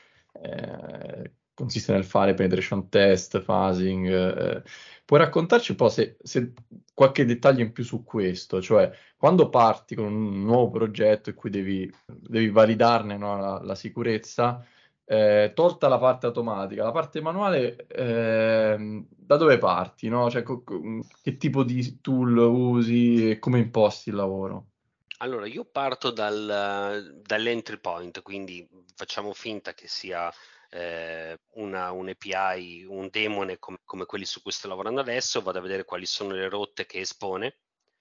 eh, 0.43 1.33
consiste 1.55 1.93
nel 1.93 2.05
fare 2.05 2.35
penetration 2.35 2.89
test, 2.89 3.41
phasing. 3.43 4.09
Eh. 4.09 4.63
Puoi 5.05 5.21
raccontarci 5.21 5.73
un 5.73 5.77
po' 5.77 5.89
se, 5.89 6.17
se, 6.23 6.53
qualche 6.95 7.25
dettaglio 7.25 7.63
in 7.63 7.73
più 7.73 7.83
su 7.85 8.05
questo, 8.05 8.63
cioè 8.63 8.91
quando 9.17 9.49
parti 9.49 9.95
con 9.95 10.07
un 10.07 10.43
nuovo 10.45 10.71
progetto 10.71 11.31
in 11.31 11.37
cui 11.37 11.51
devi, 11.51 11.91
devi 12.07 12.49
validarne 12.51 13.17
no, 13.17 13.39
la, 13.39 13.61
la, 13.63 13.75
sicurezza, 13.75 14.65
eh, 15.11 15.51
tolta 15.57 15.89
la 15.89 15.99
parte 15.99 16.27
automatica, 16.27 16.85
la 16.85 16.93
parte 16.93 17.21
manuale, 17.21 17.85
eh, 17.89 19.05
da 19.09 19.37
dove 19.37 19.59
parti? 19.59 20.09
No? 20.09 20.31
Cioè, 20.31 20.45
co- 20.45 20.63
che 21.21 21.37
tipo 21.37 21.65
di 21.65 22.01
tool 22.01 22.37
usi 22.37 23.31
e 23.31 23.41
come 23.41 23.59
imposti 23.59 24.11
il 24.11 24.15
lavoro? 24.15 24.67
Allora, 25.19 25.47
io 25.47 25.65
parto 25.65 26.13
dal, 26.13 27.23
dall'entry 27.23 27.79
point, 27.81 28.23
quindi 28.23 28.65
facciamo 28.95 29.33
finta 29.33 29.75
che 29.75 29.89
sia 29.89 30.33
eh, 30.71 31.41
una, 31.55 31.91
un 31.91 32.09
API, 32.09 32.85
un 32.89 33.09
demone 33.11 33.59
come, 33.59 33.79
come, 33.85 34.07
quelli 34.07 34.25
su 34.25 34.41
cui 34.43 34.53
sto 34.53 34.69
lavorando 34.69 35.01
adesso, 35.01 35.43
vado 35.43 35.59
a 35.59 35.63
vedere 35.63 35.85
quali 35.85 36.07
sono 36.07 36.35
le 36.35 36.49
rotte 36.49 36.87
che 36.87 37.01
espone 37.01 37.59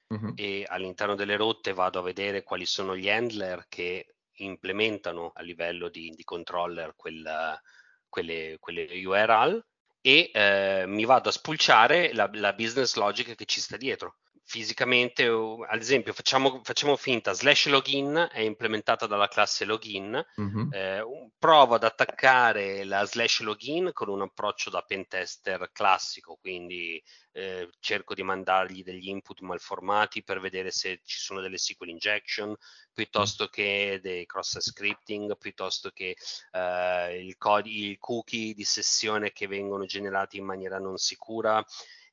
uh-huh. 0.10 0.34
e 0.36 0.64
all'interno 0.68 1.16
delle 1.16 1.38
rotte 1.38 1.74
vado 1.74 1.98
a 1.98 2.04
vedere 2.04 2.44
quali 2.44 2.68
sono 2.68 2.96
gli 2.96 3.10
handler 3.10 3.66
che 3.68 4.14
implementano 4.44 5.32
a 5.34 5.42
livello 5.42 5.90
di, 5.90 6.10
di 6.12 6.24
controller 6.24 6.94
quella, 6.96 7.60
quelle, 8.08 8.58
quelle, 8.60 8.88
URL 9.06 9.64
e 10.02 10.32
eh, 10.34 10.86
mi 10.88 11.06
vado 11.06 11.30
a 11.30 11.32
spulciare 11.34 12.14
la, 12.14 12.30
la 12.34 12.54
business 12.54 12.96
logic 12.96 13.36
che 13.36 13.46
ci 13.46 13.60
sta 13.60 13.78
dietro 13.78 14.18
fisicamente, 14.50 15.26
ad 15.26 15.80
esempio, 15.80 16.12
facciamo, 16.12 16.62
facciamo, 16.64 16.96
finta 16.96 17.34
slash 17.34 17.68
login 17.68 18.30
è 18.32 18.40
implementata 18.40 19.06
dalla 19.06 19.28
classe 19.28 19.64
login, 19.64 20.26
mm-hmm. 20.42 20.74
eh, 20.74 21.06
provo 21.38 21.76
ad 21.76 21.84
attaccare 21.84 22.84
la 22.84 23.06
slash 23.06 23.42
login 23.42 23.92
con 23.94 24.10
un 24.10 24.24
approccio 24.24 24.72
da 24.72 24.82
pentester 24.82 25.70
classico, 25.72 26.40
quindi 26.42 27.00
eh, 27.34 27.70
cerco 27.80 28.16
di 28.16 28.24
mandargli 28.24 28.82
degli 28.82 29.10
input 29.10 29.42
malformati 29.42 30.24
per 30.24 30.40
vedere 30.40 30.72
se 30.72 31.02
ci 31.04 31.20
sono 31.20 31.42
delle 31.42 31.60
SQL 31.60 31.90
injection, 31.90 32.56
piuttosto 32.92 33.50
che 33.50 34.00
dei 34.02 34.26
cross 34.26 34.58
scripting, 34.62 35.38
piuttosto 35.38 35.92
che 35.92 36.16
eh, 36.54 37.24
il, 37.24 37.38
codi- 37.38 37.90
il 37.92 38.00
cookie 38.00 38.56
di 38.56 38.64
sessione 38.64 39.32
che 39.32 39.46
vengono 39.46 39.86
generati 39.86 40.38
in 40.38 40.46
maniera 40.46 40.80
non 40.80 40.98
sicura 40.98 41.64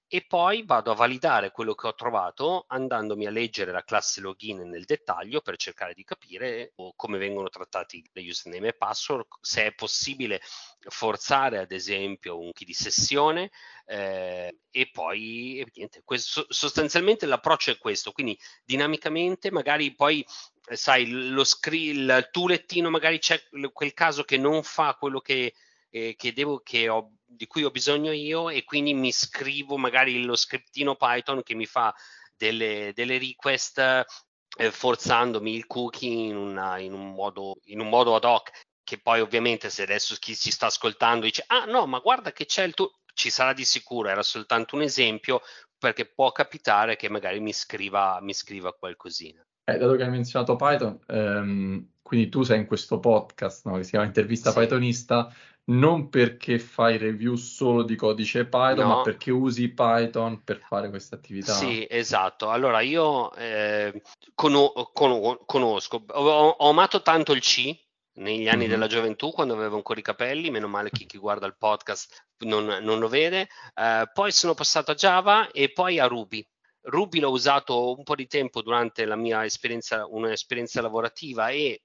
e 0.09 0.25
poi 0.25 0.63
vado 0.65 0.93
a 0.93 0.95
validare 0.95 1.51
quello 1.51 1.75
che 1.75 1.89
ho 1.89 1.95
trovato 1.95 2.65
andandomi 2.69 3.27
a 3.27 3.31
leggere 3.31 3.73
la 3.73 3.83
classe 3.83 4.21
login 4.21 4.69
nel 4.69 4.85
dettaglio 4.85 5.41
per 5.41 5.57
cercare 5.57 5.95
di 5.95 6.05
capire 6.05 6.75
come 6.95 7.19
vengono 7.19 7.49
trattati 7.49 8.09
le 8.13 8.23
username 8.23 8.69
e 8.69 8.73
password, 8.75 9.27
se 9.41 9.67
è 9.67 9.75
possibile 9.75 10.41
forzare 10.89 11.59
ad 11.59 11.73
esempio 11.73 12.39
un 12.39 12.53
key 12.53 12.65
di 12.65 12.73
sessione 12.73 13.51
eh, 13.85 14.61
e 14.71 14.91
poi 14.93 15.59
e 15.59 15.67
niente, 15.75 16.03
questo, 16.05 16.47
sostanzialmente 16.49 17.27
l'approccio 17.27 17.73
è 17.73 17.79
questo, 17.79 18.13
quindi 18.13 18.39
dinamicamente 18.65 19.51
magari 19.51 19.93
poi 19.95 20.25
eh, 20.69 20.77
sai 20.77 21.09
lo 21.09 21.43
screen, 21.43 21.97
il 21.97 22.29
tulettino 22.31 22.91
magari 22.91 23.19
c'è 23.19 23.43
quel 23.73 23.93
caso 23.93 24.23
che 24.23 24.37
non 24.37 24.63
fa 24.63 24.95
quello 24.95 25.21
che 25.21 25.53
eh, 25.97 26.15
che, 26.17 26.33
devo, 26.33 26.61
che 26.61 26.89
ho, 26.89 27.16
di 27.27 27.47
cui 27.47 27.65
ho 27.65 27.71
bisogno 27.71 28.13
io 28.13 28.49
e 28.49 28.65
quindi 28.65 28.95
mi 28.95 29.13
scrivo 29.13 29.77
magari 29.77 30.23
lo 30.23 30.37
scriptino 30.37 30.95
Python 30.95 31.43
che 31.43 31.55
mi 31.55 31.67
fa 31.67 31.95
delle, 32.37 32.93
delle 32.95 33.19
request 33.19 33.79
eh, 33.79 34.71
forzandomi 34.71 35.55
il 35.55 35.67
cookie 35.67 36.29
in, 36.29 36.37
una, 36.37 36.79
in, 36.79 36.93
un 36.93 37.13
modo, 37.13 37.59
in 37.65 37.81
un 37.81 37.89
modo 37.89 38.15
ad 38.15 38.25
hoc 38.25 38.51
che 38.85 38.99
poi 38.99 39.21
ovviamente 39.21 39.69
se 39.69 39.83
adesso 39.83 40.15
chi 40.19 40.37
ci 40.37 40.51
sta 40.51 40.67
ascoltando 40.67 41.25
dice 41.25 41.45
ah 41.49 41.65
no 41.65 41.87
ma 41.87 41.99
guarda 41.99 42.33
che 42.33 42.47
c'è 42.47 42.63
il 42.63 42.75
tuo 42.75 42.93
ci 43.13 43.31
sarà 43.31 43.53
di 43.53 43.65
sicuro 43.65 44.09
era 44.09 44.23
soltanto 44.23 44.77
un 44.77 44.83
esempio 44.83 45.41
perché 45.79 46.07
può 46.07 46.31
capitare 46.33 46.97
che 46.97 47.09
magari 47.09 47.41
mi 47.41 47.53
scriva, 47.53 48.19
mi 48.21 48.33
scriva 48.33 48.73
qualcosina 48.73 49.45
eh, 49.69 49.79
dato 49.79 49.97
che 49.97 50.05
hai 50.05 50.11
menzionato 50.11 50.55
Python, 50.55 50.97
ehm, 51.09 51.89
quindi 52.01 52.29
tu 52.29 52.45
sei 52.45 52.61
in 52.61 52.67
questo 52.67 53.01
podcast 53.01 53.67
no, 53.67 53.75
che 53.75 53.83
si 53.83 53.91
chiama 53.91 54.05
Intervista 54.05 54.53
sì. 54.53 54.61
Pythonista, 54.61 55.35
non 55.69 56.09
perché 56.09 56.59
fai 56.59 56.97
review 56.97 57.35
solo 57.35 57.83
di 57.83 57.97
codice 57.97 58.45
Python, 58.45 58.87
no. 58.87 58.97
ma 58.97 59.03
perché 59.03 59.31
usi 59.31 59.69
Python 59.69 60.43
per 60.45 60.61
fare 60.61 60.89
questa 60.91 61.17
attività. 61.17 61.55
Sì, 61.55 61.87
esatto. 61.89 62.51
Allora 62.51 62.81
io 62.81 63.35
eh, 63.35 64.03
con- 64.35 64.73
con- 64.93 65.39
conosco, 65.45 66.05
ho, 66.07 66.49
ho, 66.49 66.69
amato 66.69 67.03
tanto 67.03 67.33
il 67.33 67.41
C 67.41 67.77
negli 68.15 68.49
anni 68.49 68.61
mm-hmm. 68.61 68.71
della 68.71 68.87
gioventù, 68.87 69.33
quando 69.33 69.55
avevo 69.55 69.77
ancora 69.77 69.99
i 69.99 70.05
capelli, 70.05 70.51
meno 70.51 70.69
male 70.69 70.91
che 70.91 71.05
chi 71.07 71.19
guarda 71.19 71.47
il 71.47 71.57
podcast 71.59 72.27
non, 72.39 72.79
non 72.83 72.99
lo 73.01 73.09
vede. 73.09 73.49
Eh, 73.75 74.09
poi 74.13 74.31
sono 74.31 74.55
passato 74.55 74.93
a 74.93 74.95
Java 74.95 75.51
e 75.51 75.73
poi 75.73 75.99
a 75.99 76.07
Ruby. 76.07 76.47
Ruby 76.89 77.19
l'ho 77.19 77.31
usato 77.31 77.97
un 77.97 78.05
po' 78.05 78.15
di 78.15 78.29
tempo 78.29 78.63
durante 78.63 79.05
la 79.05 79.17
mia 79.17 79.45
esperienza, 79.45 80.07
un'esperienza 80.07 80.81
lavorativa 80.81 81.49
e 81.49 81.83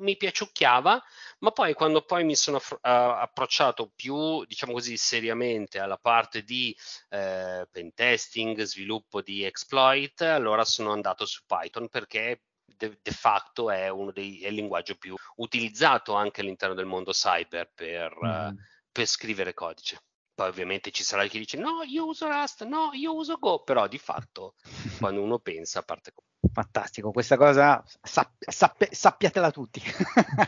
mi 0.00 0.16
piaciucchiava, 0.16 1.02
ma 1.38 1.50
poi 1.50 1.74
quando 1.74 2.02
poi 2.02 2.24
mi 2.24 2.34
sono 2.34 2.58
uh, 2.58 2.78
approcciato 2.80 3.92
più, 3.94 4.44
diciamo 4.44 4.72
così, 4.72 4.96
seriamente 4.96 5.78
alla 5.78 5.96
parte 5.96 6.42
di 6.42 6.76
uh, 7.10 7.66
pen 7.70 7.94
testing, 7.94 8.60
sviluppo 8.62 9.22
di 9.22 9.44
exploit, 9.44 10.20
allora 10.22 10.64
sono 10.64 10.92
andato 10.92 11.24
su 11.24 11.42
Python 11.46 11.88
perché 11.88 12.42
de, 12.64 12.98
de 13.02 13.10
facto 13.12 13.70
è 13.70 13.88
uno 13.88 14.10
dei 14.10 14.42
è 14.42 14.48
il 14.48 14.54
linguaggio 14.54 14.96
più 14.96 15.14
utilizzato 15.36 16.14
anche 16.14 16.40
all'interno 16.40 16.74
del 16.74 16.86
mondo 16.86 17.12
cyber 17.12 17.70
per, 17.74 18.16
mm. 18.24 18.28
uh, 18.28 18.54
per 18.90 19.06
scrivere 19.06 19.54
codice. 19.54 20.00
Poi 20.40 20.48
ovviamente 20.48 20.90
ci 20.90 21.04
sarà 21.04 21.26
chi 21.26 21.38
dice 21.38 21.58
no, 21.58 21.82
io 21.86 22.06
uso 22.06 22.26
Rust, 22.26 22.64
no, 22.64 22.92
io 22.94 23.14
uso 23.14 23.36
Go, 23.36 23.62
però 23.62 23.86
di 23.86 23.98
fatto 23.98 24.54
quando 24.98 25.20
uno 25.20 25.38
pensa 25.38 25.82
parte 25.82 26.12
con 26.14 26.24
Fantastico, 26.50 27.10
questa 27.10 27.36
cosa 27.36 27.84
sapp- 28.00 28.48
sapp- 28.48 28.90
sappiatela 28.90 29.50
tutti. 29.50 29.82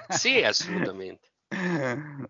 sì, 0.09 0.43
assolutamente. 0.45 1.29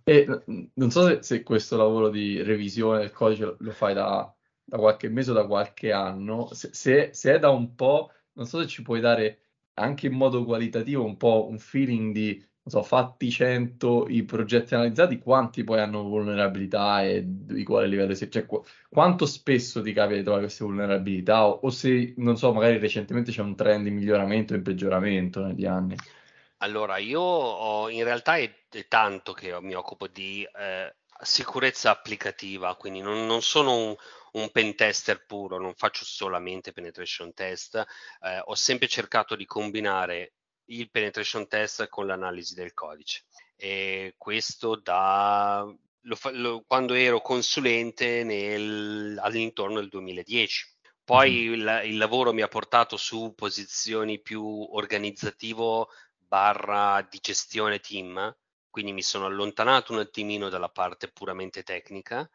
E 0.03 0.27
non 0.75 0.91
so 0.91 1.07
se, 1.07 1.23
se, 1.23 1.43
questo 1.45 1.77
lavoro 1.77 2.09
di 2.09 2.43
revisione 2.43 2.99
del 2.99 3.13
codice 3.13 3.55
lo 3.57 3.71
fai 3.71 3.95
da, 3.95 4.35
da 4.65 4.79
qualche 4.79 5.09
mese 5.09 5.31
o 5.31 5.35
da 5.35 5.47
qualche 5.47 5.93
anno, 5.93 6.53
se, 6.53 6.71
se, 6.73 7.11
se, 7.13 7.35
è 7.35 7.39
da 7.39 7.51
un 7.51 7.77
po', 7.77 8.11
non 8.33 8.47
so 8.47 8.59
se 8.61 8.67
ci 8.67 8.83
puoi 8.83 8.99
dare 8.99 9.39
anche 9.75 10.09
in 10.09 10.15
modo 10.15 10.45
qualitativo 10.45 11.05
un 11.05 11.17
po' 11.17 11.47
un 11.49 11.61
feeling 11.61 12.13
di 12.13 12.45
so, 12.71 12.83
fatti 12.83 13.31
100 13.31 14.07
i 14.09 14.23
progetti 14.25 14.75
analizzati, 14.75 15.19
quanti 15.19 15.65
poi 15.65 15.81
hanno 15.81 16.03
vulnerabilità 16.05 17.03
e 17.03 17.23
di 17.25 17.65
quale 17.65 17.89
livello 17.89 18.15
si... 18.15 18.31
Cioè, 18.31 18.47
qu- 18.47 18.65
quanto 18.89 19.27
spesso 19.27 19.83
ti 19.83 19.93
capita 19.93 20.17
di 20.17 20.23
trovare 20.23 20.45
queste 20.45 20.65
vulnerabilità 20.65 21.47
o, 21.47 21.61
o, 21.63 21.71
se, 21.71 22.15
non 22.19 22.37
so, 22.37 22.53
magari 22.53 22.79
recentemente 22.79 23.33
c'è 23.33 23.43
un 23.43 23.57
trend 23.57 23.85
di 23.85 23.91
miglioramento 23.91 24.55
e 24.55 24.61
peggioramento 24.61 25.45
negli 25.45 25.67
anni? 25.67 25.97
Allora, 26.59 26.99
io 26.99 27.21
ho, 27.21 27.89
in 27.89 28.05
realtà 28.05 28.37
è, 28.37 28.49
è 28.71 28.87
tanto 28.87 29.33
che 29.33 29.61
mi 29.61 29.75
occupo 29.75 30.07
di 30.07 30.47
eh, 30.57 30.95
sicurezza 31.21 31.91
applicativa, 31.91 32.77
quindi 32.77 33.01
non, 33.01 33.27
non 33.27 33.43
sono 33.43 33.75
un, 33.75 33.97
un 34.33 34.51
pen 34.51 34.77
tester 34.77 35.25
puro, 35.27 35.59
non 35.59 35.75
faccio 35.75 36.05
solamente 36.05 36.73
penetration 36.73 37.35
test, 37.35 37.77
eh, 38.23 38.41
ho 38.45 38.55
sempre 38.55 38.87
cercato 38.87 39.35
di 39.35 39.47
combinare 39.47 40.35
il 40.67 40.91
penetration 40.91 41.49
test 41.49 41.89
con 41.89 42.07
l'analisi 42.07 42.55
del 42.55 42.75
codice. 42.75 43.25
E 43.57 44.15
questo 44.17 44.77
da 44.77 45.67
lo, 46.03 46.19
lo, 46.33 46.65
quando 46.67 46.95
ero 46.95 47.21
consulente 47.21 48.25
nel, 48.25 49.19
all'intorno 49.21 49.81
del 49.81 49.89
2010. 49.89 50.71
Poi 51.05 51.31
mm-hmm. 51.31 51.53
il, 51.53 51.81
il, 51.85 51.97
lavoro 51.97 52.33
mi 52.33 52.43
ha 52.43 52.49
portato 52.49 52.97
su 52.97 53.35
posizioni 53.35 54.21
più 54.21 54.45
organizzativo 54.45 55.89
barra 56.17 57.07
di 57.09 57.19
gestione 57.21 57.81
team, 57.81 58.35
quindi 58.71 58.93
mi 58.93 59.03
sono 59.03 59.27
allontanato 59.27 59.93
un 59.93 59.99
attimino 59.99 60.49
dalla 60.49 60.71
parte 60.71 61.09
puramente 61.09 61.63
tecnica 61.63 62.29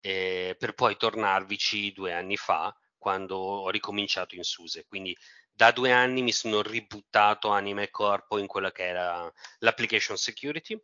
eh, 0.00 0.56
per 0.58 0.74
poi 0.74 0.96
tornarvici 0.96 1.92
due 1.92 2.12
anni 2.12 2.36
fa 2.36 2.76
quando 2.98 3.36
ho 3.36 3.70
ricominciato 3.70 4.34
in 4.34 4.42
SUSE. 4.42 4.86
Quindi 4.86 5.16
da 5.54 5.70
due 5.70 5.92
anni 5.92 6.22
mi 6.22 6.32
sono 6.32 6.62
ributtato 6.62 7.48
anima 7.48 7.82
e 7.82 7.90
corpo 7.90 8.38
in 8.38 8.46
quella 8.46 8.72
che 8.72 8.86
era 8.86 9.32
l'application 9.58 10.16
security. 10.16 10.80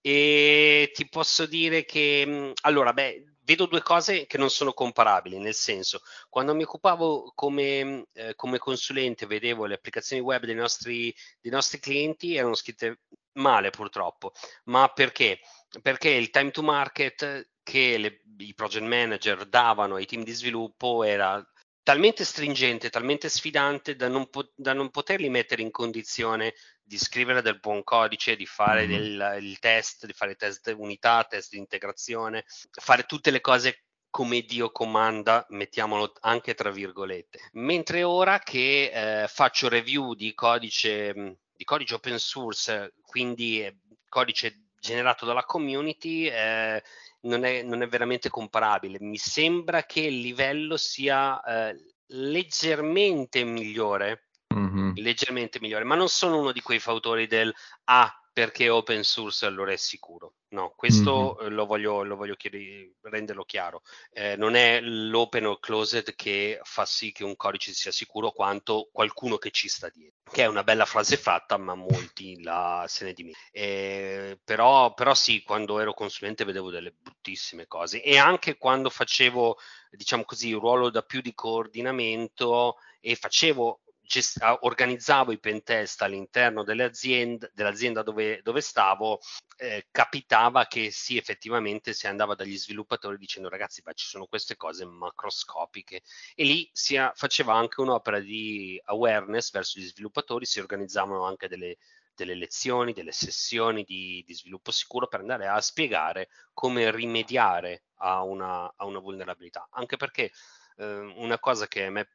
E 0.00 0.90
ti 0.94 1.08
posso 1.08 1.46
dire 1.46 1.84
che 1.84 2.24
mm, 2.26 2.50
allora 2.62 2.92
beh 2.92 3.36
vedo 3.44 3.66
due 3.66 3.82
cose 3.82 4.26
che 4.26 4.38
non 4.38 4.50
sono 4.50 4.72
comparabili 4.72 5.38
nel 5.38 5.54
senso 5.54 6.00
quando 6.28 6.54
mi 6.54 6.62
occupavo 6.62 7.32
come, 7.34 7.84
mm, 7.84 8.02
eh, 8.12 8.34
come 8.34 8.58
consulente 8.58 9.26
vedevo 9.26 9.66
le 9.66 9.74
applicazioni 9.74 10.22
web 10.22 10.44
dei 10.44 10.54
nostri, 10.54 11.14
dei 11.40 11.50
nostri 11.50 11.78
clienti 11.78 12.36
erano 12.36 12.54
scritte 12.54 13.00
male 13.34 13.70
purtroppo. 13.70 14.32
Ma 14.64 14.88
perché? 14.88 15.40
Perché 15.82 16.10
il 16.10 16.30
time 16.30 16.50
to 16.50 16.62
market 16.62 17.50
che 17.62 17.98
le, 17.98 18.20
i 18.38 18.54
project 18.54 18.84
manager 18.84 19.46
davano 19.46 19.96
ai 19.96 20.06
team 20.06 20.22
di 20.22 20.32
sviluppo 20.32 21.02
era 21.02 21.42
talmente 21.84 22.24
stringente, 22.24 22.90
talmente 22.90 23.28
sfidante 23.28 23.94
da 23.94 24.08
non, 24.08 24.28
po- 24.30 24.50
da 24.56 24.72
non, 24.72 24.90
poterli 24.90 25.28
mettere 25.28 25.62
in 25.62 25.70
condizione 25.70 26.54
di 26.82 26.98
scrivere 26.98 27.42
del 27.42 27.60
buon 27.60 27.84
codice, 27.84 28.36
di 28.36 28.46
fare 28.46 28.86
mm-hmm. 28.86 28.98
del, 28.98 29.36
il 29.42 29.58
test, 29.58 30.06
di 30.06 30.12
fare 30.14 30.34
test 30.34 30.74
unità, 30.76 31.24
test 31.24 31.50
di 31.50 31.58
integrazione, 31.58 32.44
fare 32.70 33.04
tutte 33.04 33.30
le 33.30 33.40
cose 33.40 33.84
come 34.08 34.42
Dio 34.42 34.70
comanda, 34.70 35.44
mettiamolo 35.50 36.12
anche 36.20 36.54
tra 36.54 36.70
virgolette. 36.70 37.50
Mentre 37.52 38.02
ora 38.02 38.38
che 38.38 39.22
eh, 39.22 39.28
faccio 39.28 39.68
review 39.68 40.14
di 40.14 40.32
codice, 40.34 41.12
di 41.54 41.64
codice 41.64 41.94
open 41.94 42.18
source, 42.18 42.94
quindi 43.02 43.62
eh, 43.62 43.76
codice 44.08 44.68
generato 44.78 45.26
dalla 45.26 45.44
community, 45.44 46.28
eh, 46.28 46.82
non, 47.24 47.44
è, 47.44 47.62
non, 47.62 47.82
è, 47.82 47.86
veramente 47.86 48.28
comparabile. 48.28 48.98
Mi 49.00 49.18
sembra 49.18 49.84
che 49.84 50.00
il 50.00 50.20
livello 50.20 50.76
sia 50.76 51.42
eh, 51.42 51.76
leggermente 52.08 53.44
migliore, 53.44 54.28
mm-hmm. 54.54 54.92
leggermente 54.96 55.60
migliore, 55.60 55.84
ma 55.84 55.94
non 55.94 56.08
sono 56.08 56.38
uno 56.38 56.52
di 56.52 56.60
quei 56.60 56.78
fautori 56.78 57.26
del 57.26 57.54
ah, 57.84 58.18
perché 58.34 58.68
open 58.68 59.04
source 59.04 59.46
allora 59.46 59.70
è 59.70 59.76
sicuro. 59.76 60.34
No, 60.48 60.72
questo 60.76 61.38
mm-hmm. 61.40 61.52
lo 61.52 61.66
voglio, 61.66 62.02
lo 62.02 62.16
voglio 62.16 62.34
chied- 62.34 62.94
renderlo 63.02 63.44
chiaro. 63.44 63.82
Eh, 64.12 64.34
non 64.36 64.56
è 64.56 64.80
l'open 64.80 65.46
o 65.46 65.58
closed 65.58 66.16
che 66.16 66.58
fa 66.64 66.84
sì 66.84 67.12
che 67.12 67.22
un 67.22 67.36
codice 67.36 67.72
sia 67.72 67.92
sicuro 67.92 68.32
quanto 68.32 68.88
qualcuno 68.92 69.38
che 69.38 69.52
ci 69.52 69.68
sta 69.68 69.88
dietro, 69.88 70.32
che 70.32 70.42
è 70.42 70.46
una 70.46 70.64
bella 70.64 70.84
frase 70.84 71.16
fatta, 71.16 71.56
ma 71.58 71.76
molti 71.76 72.42
la, 72.42 72.84
se 72.88 73.04
ne 73.04 73.12
dimenticano. 73.12 73.50
Eh, 73.52 74.40
però, 74.42 74.92
però 74.94 75.14
sì, 75.14 75.44
quando 75.44 75.78
ero 75.78 75.94
consulente 75.94 76.44
vedevo 76.44 76.70
delle 76.70 76.92
bruttissime 76.92 77.68
cose 77.68 78.02
e 78.02 78.18
anche 78.18 78.56
quando 78.56 78.90
facevo, 78.90 79.58
diciamo 79.90 80.24
così, 80.24 80.48
il 80.48 80.56
ruolo 80.56 80.90
da 80.90 81.02
più 81.02 81.20
di 81.20 81.34
coordinamento 81.34 82.78
e 83.00 83.14
facevo 83.14 83.82
gest- 84.04 84.38
organizzavo 84.60 85.32
i 85.32 85.38
pentest 85.38 86.02
all'interno 86.02 86.62
aziende, 86.62 87.50
dell'azienda 87.54 88.02
dove, 88.02 88.40
dove 88.42 88.60
stavo, 88.60 89.20
eh, 89.56 89.86
capitava 89.90 90.66
che 90.66 90.90
sì, 90.90 91.16
effettivamente 91.16 91.92
si 91.92 92.06
andava 92.06 92.34
dagli 92.34 92.56
sviluppatori 92.56 93.16
dicendo 93.16 93.48
ragazzi, 93.48 93.82
beh, 93.82 93.94
ci 93.94 94.06
sono 94.06 94.26
queste 94.26 94.56
cose 94.56 94.84
macroscopiche 94.84 96.02
e 96.34 96.44
lì 96.44 96.68
si 96.72 96.96
faceva 97.14 97.54
anche 97.54 97.80
un'opera 97.80 98.20
di 98.20 98.80
awareness 98.84 99.50
verso 99.50 99.80
gli 99.80 99.86
sviluppatori, 99.86 100.44
si 100.44 100.60
organizzavano 100.60 101.24
anche 101.24 101.48
delle, 101.48 101.78
delle 102.14 102.34
lezioni, 102.34 102.92
delle 102.92 103.12
sessioni 103.12 103.84
di, 103.84 104.22
di, 104.26 104.34
sviluppo 104.34 104.70
sicuro 104.70 105.08
per 105.08 105.20
andare 105.20 105.46
a 105.48 105.60
spiegare 105.60 106.28
come 106.52 106.90
rimediare 106.90 107.84
a 107.96 108.22
una, 108.22 108.72
a 108.76 108.84
una 108.84 108.98
vulnerabilità. 108.98 109.68
Anche 109.72 109.96
perché 109.96 110.30
eh, 110.76 111.12
una 111.16 111.38
cosa 111.38 111.66
che 111.66 111.84
a 111.86 111.90
me 111.90 112.08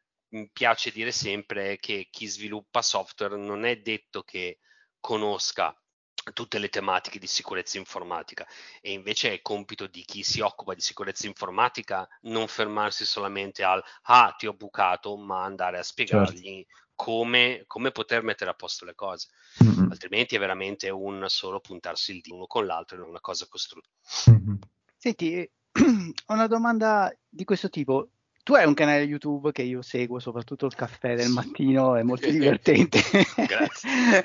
piace 0.51 0.91
dire 0.91 1.12
sempre 1.12 1.77
che 1.79 2.07
chi 2.12 2.27
sviluppa 2.27 2.81
software 2.81 3.36
non 3.36 3.65
è 3.65 3.77
detto 3.77 4.24
che 4.24 4.59
conosca 5.00 5.75
tutte 6.33 6.59
le 6.59 6.69
tematiche 6.69 7.19
di 7.19 7.27
sicurezza 7.27 7.77
informatica 7.77 8.45
e 8.81 8.91
invece 8.91 9.33
è 9.33 9.41
compito 9.41 9.88
di 9.88 10.03
chi 10.03 10.24
si 10.24 10.41
occupa 10.41 10.74
di 10.74 10.81
sicurezza 10.81 11.27
informatica 11.27 12.07
non 12.24 12.48
fermarsi 12.48 13.05
solamente 13.05 13.63
al 13.63 13.83
ah 14.03 14.36
ti 14.38 14.45
ho 14.45 14.53
bucato 14.53 15.15
ma 15.17 15.43
andare 15.43 15.79
a 15.79 15.83
spiegargli 15.83 16.65
certo. 16.65 16.91
come, 16.95 17.63
come, 17.65 17.91
poter 17.91 18.21
mettere 18.24 18.51
a 18.51 18.53
posto 18.53 18.86
le 18.86 18.95
cose 18.95 19.29
mm-hmm. 19.63 19.89
altrimenti 19.89 20.36
è 20.36 20.39
veramente 20.39 20.89
un 20.89 21.25
solo 21.27 21.59
puntarsi 21.59 22.12
il 22.12 22.21
dito 22.21 22.36
uno 22.36 22.45
con 22.45 22.65
l'altro 22.65 22.98
in 22.98 23.03
una 23.03 23.21
cosa 23.21 23.48
costruita 23.48 23.89
mm-hmm. 24.29 24.55
senti 24.98 25.50
ho 26.25 26.33
una 26.33 26.48
domanda 26.48 27.12
di 27.27 27.43
questo 27.43 27.69
tipo 27.69 28.09
tu 28.50 28.56
hai 28.56 28.65
un 28.65 28.74
canale 28.74 29.03
YouTube 29.03 29.51
che 29.51 29.62
io 29.62 29.84
seguo, 29.84 30.18
soprattutto 30.18 30.65
il 30.65 30.74
caffè 30.74 31.15
del 31.15 31.29
mattino, 31.29 31.96
è 31.96 32.01
molto 32.01 32.27
divertente. 32.32 33.00
Grazie. 33.46 34.24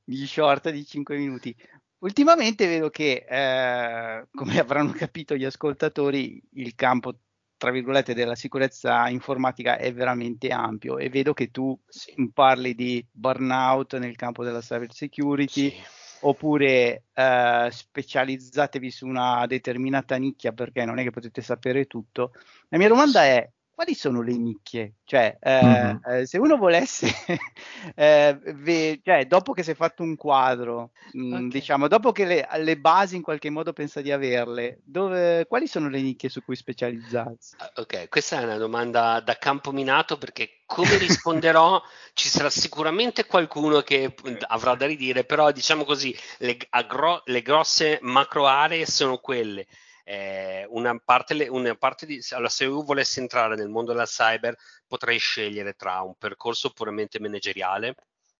Gli 0.04 0.24
short 0.24 0.70
di 0.70 0.86
5 0.86 1.18
minuti. 1.18 1.54
Ultimamente 1.98 2.66
vedo 2.66 2.88
che, 2.88 3.26
eh, 3.28 4.26
come 4.32 4.58
avranno 4.58 4.92
capito 4.96 5.36
gli 5.36 5.44
ascoltatori, 5.44 6.42
il 6.54 6.74
campo 6.74 7.14
tra 7.58 7.70
virgolette 7.70 8.14
della 8.14 8.34
sicurezza 8.34 9.06
informatica 9.10 9.76
è 9.76 9.92
veramente 9.92 10.48
ampio 10.48 10.96
e 10.96 11.10
vedo 11.10 11.34
che 11.34 11.50
tu 11.50 11.78
sì. 11.86 12.14
parli 12.32 12.74
di 12.74 13.06
burnout 13.12 13.98
nel 13.98 14.16
campo 14.16 14.44
della 14.44 14.60
cyber 14.60 14.94
security. 14.94 15.68
Sì 15.68 16.00
oppure 16.22 17.04
eh, 17.12 17.68
specializzatevi 17.70 18.90
su 18.90 19.06
una 19.06 19.46
determinata 19.46 20.16
nicchia 20.16 20.52
perché 20.52 20.84
non 20.84 20.98
è 20.98 21.02
che 21.02 21.10
potete 21.10 21.42
sapere 21.42 21.86
tutto. 21.86 22.32
La 22.68 22.78
mia 22.78 22.88
domanda 22.88 23.24
è 23.24 23.48
quali 23.74 23.94
sono 23.94 24.22
le 24.22 24.36
nicchie? 24.36 24.94
Cioè, 25.04 25.36
eh, 25.40 25.64
mm-hmm. 25.64 25.96
eh, 26.04 26.26
se 26.26 26.38
uno 26.38 26.56
volesse, 26.56 27.08
eh, 27.94 28.38
ve- 28.54 29.00
cioè, 29.02 29.26
dopo 29.26 29.52
che 29.52 29.62
si 29.62 29.70
è 29.70 29.74
fatto 29.74 30.02
un 30.02 30.16
quadro, 30.16 30.90
mh, 31.12 31.22
mm, 31.22 31.32
okay. 31.32 31.48
diciamo, 31.48 31.88
dopo 31.88 32.12
che 32.12 32.24
le, 32.24 32.48
le, 32.58 32.78
basi 32.78 33.16
in 33.16 33.22
qualche 33.22 33.50
modo 33.50 33.72
pensa 33.72 34.00
di 34.00 34.12
averle, 34.12 34.80
dove, 34.84 35.46
quali 35.46 35.66
sono 35.66 35.88
le 35.88 36.00
nicchie 36.00 36.28
su 36.28 36.42
cui 36.44 36.56
specializzarsi? 36.56 37.56
Ah, 37.58 37.72
ok, 37.76 38.08
questa 38.08 38.40
è 38.40 38.44
una 38.44 38.58
domanda 38.58 39.20
da 39.20 39.36
campo 39.36 39.72
minato 39.72 40.18
perché 40.18 40.62
come 40.66 40.96
risponderò 40.98 41.82
ci 42.14 42.28
sarà 42.28 42.50
sicuramente 42.50 43.26
qualcuno 43.26 43.80
che 43.80 44.14
avrà 44.48 44.74
da 44.74 44.86
ridire, 44.86 45.24
però 45.24 45.50
diciamo 45.50 45.84
così, 45.84 46.16
le, 46.38 46.56
agro- 46.70 47.22
le 47.24 47.42
grosse 47.42 47.98
macro 48.02 48.46
aree 48.46 48.86
sono 48.86 49.18
quelle 49.18 49.66
eh, 50.04 50.66
una 50.68 50.98
parte, 50.98 51.48
una 51.48 51.74
parte 51.76 52.06
di, 52.06 52.20
allora, 52.30 52.48
se 52.48 52.64
io 52.64 52.82
volessi 52.82 53.20
entrare 53.20 53.56
nel 53.56 53.68
mondo 53.68 53.92
della 53.92 54.06
cyber, 54.06 54.56
potrei 54.86 55.18
scegliere 55.18 55.74
tra 55.74 56.00
un 56.02 56.14
percorso 56.16 56.70
puramente 56.70 57.20
manageriale 57.20 57.94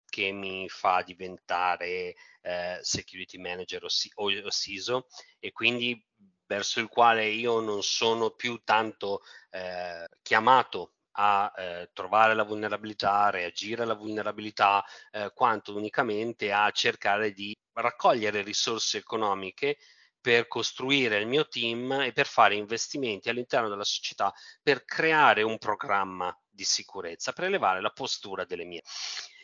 che 0.08 0.30
mi 0.30 0.68
fa 0.68 1.02
diventare 1.02 2.14
eh, 2.42 2.78
security 2.82 3.38
manager 3.38 3.84
o, 3.84 3.88
o, 4.16 4.30
o 4.30 4.50
CISO 4.50 5.06
e 5.38 5.52
quindi 5.52 6.04
verso 6.46 6.80
il 6.80 6.88
quale 6.88 7.26
io 7.28 7.60
non 7.60 7.82
sono 7.82 8.30
più 8.30 8.60
tanto 8.62 9.22
eh, 9.50 10.06
chiamato 10.20 10.92
a 11.12 11.50
eh, 11.56 11.90
trovare 11.92 12.34
la 12.34 12.44
vulnerabilità, 12.44 13.30
reagire 13.30 13.82
alla 13.82 13.94
vulnerabilità, 13.94 14.84
eh, 15.10 15.30
quanto 15.34 15.74
unicamente 15.74 16.52
a 16.52 16.70
cercare 16.70 17.32
di 17.32 17.54
raccogliere 17.72 18.42
risorse 18.42 18.98
economiche 18.98 19.78
per 20.22 20.46
costruire 20.46 21.18
il 21.18 21.26
mio 21.26 21.48
team 21.48 21.90
e 22.00 22.12
per 22.12 22.26
fare 22.26 22.54
investimenti 22.54 23.28
all'interno 23.28 23.68
della 23.68 23.84
società 23.84 24.32
per 24.62 24.84
creare 24.84 25.42
un 25.42 25.58
programma 25.58 26.34
di 26.48 26.64
sicurezza, 26.64 27.32
per 27.32 27.44
elevare 27.44 27.80
la 27.80 27.90
postura 27.90 28.44
delle 28.44 28.64
mie. 28.64 28.82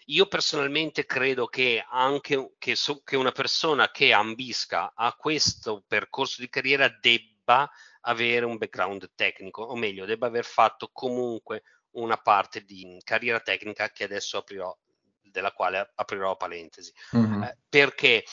Io 0.06 0.26
personalmente 0.26 1.04
credo 1.04 1.46
che 1.46 1.84
anche 1.86 2.52
che, 2.58 2.76
so, 2.76 3.02
che 3.02 3.16
una 3.16 3.32
persona 3.32 3.90
che 3.90 4.12
ambisca 4.12 4.92
a 4.94 5.12
questo 5.14 5.84
percorso 5.86 6.40
di 6.40 6.48
carriera 6.48 6.88
debba 6.88 7.68
avere 8.02 8.46
un 8.46 8.56
background 8.56 9.10
tecnico, 9.14 9.62
o 9.62 9.76
meglio, 9.76 10.06
debba 10.06 10.28
aver 10.28 10.44
fatto 10.44 10.88
comunque 10.92 11.62
una 11.90 12.16
parte 12.16 12.62
di 12.62 12.98
carriera 13.04 13.40
tecnica 13.40 13.90
che 13.90 14.04
adesso 14.04 14.38
aprirò, 14.38 14.74
della 15.20 15.52
quale 15.52 15.92
aprirò 15.94 16.36
parentesi. 16.36 16.92
Mm-hmm. 17.16 17.42
Eh, 17.42 17.58
perché 17.68 18.24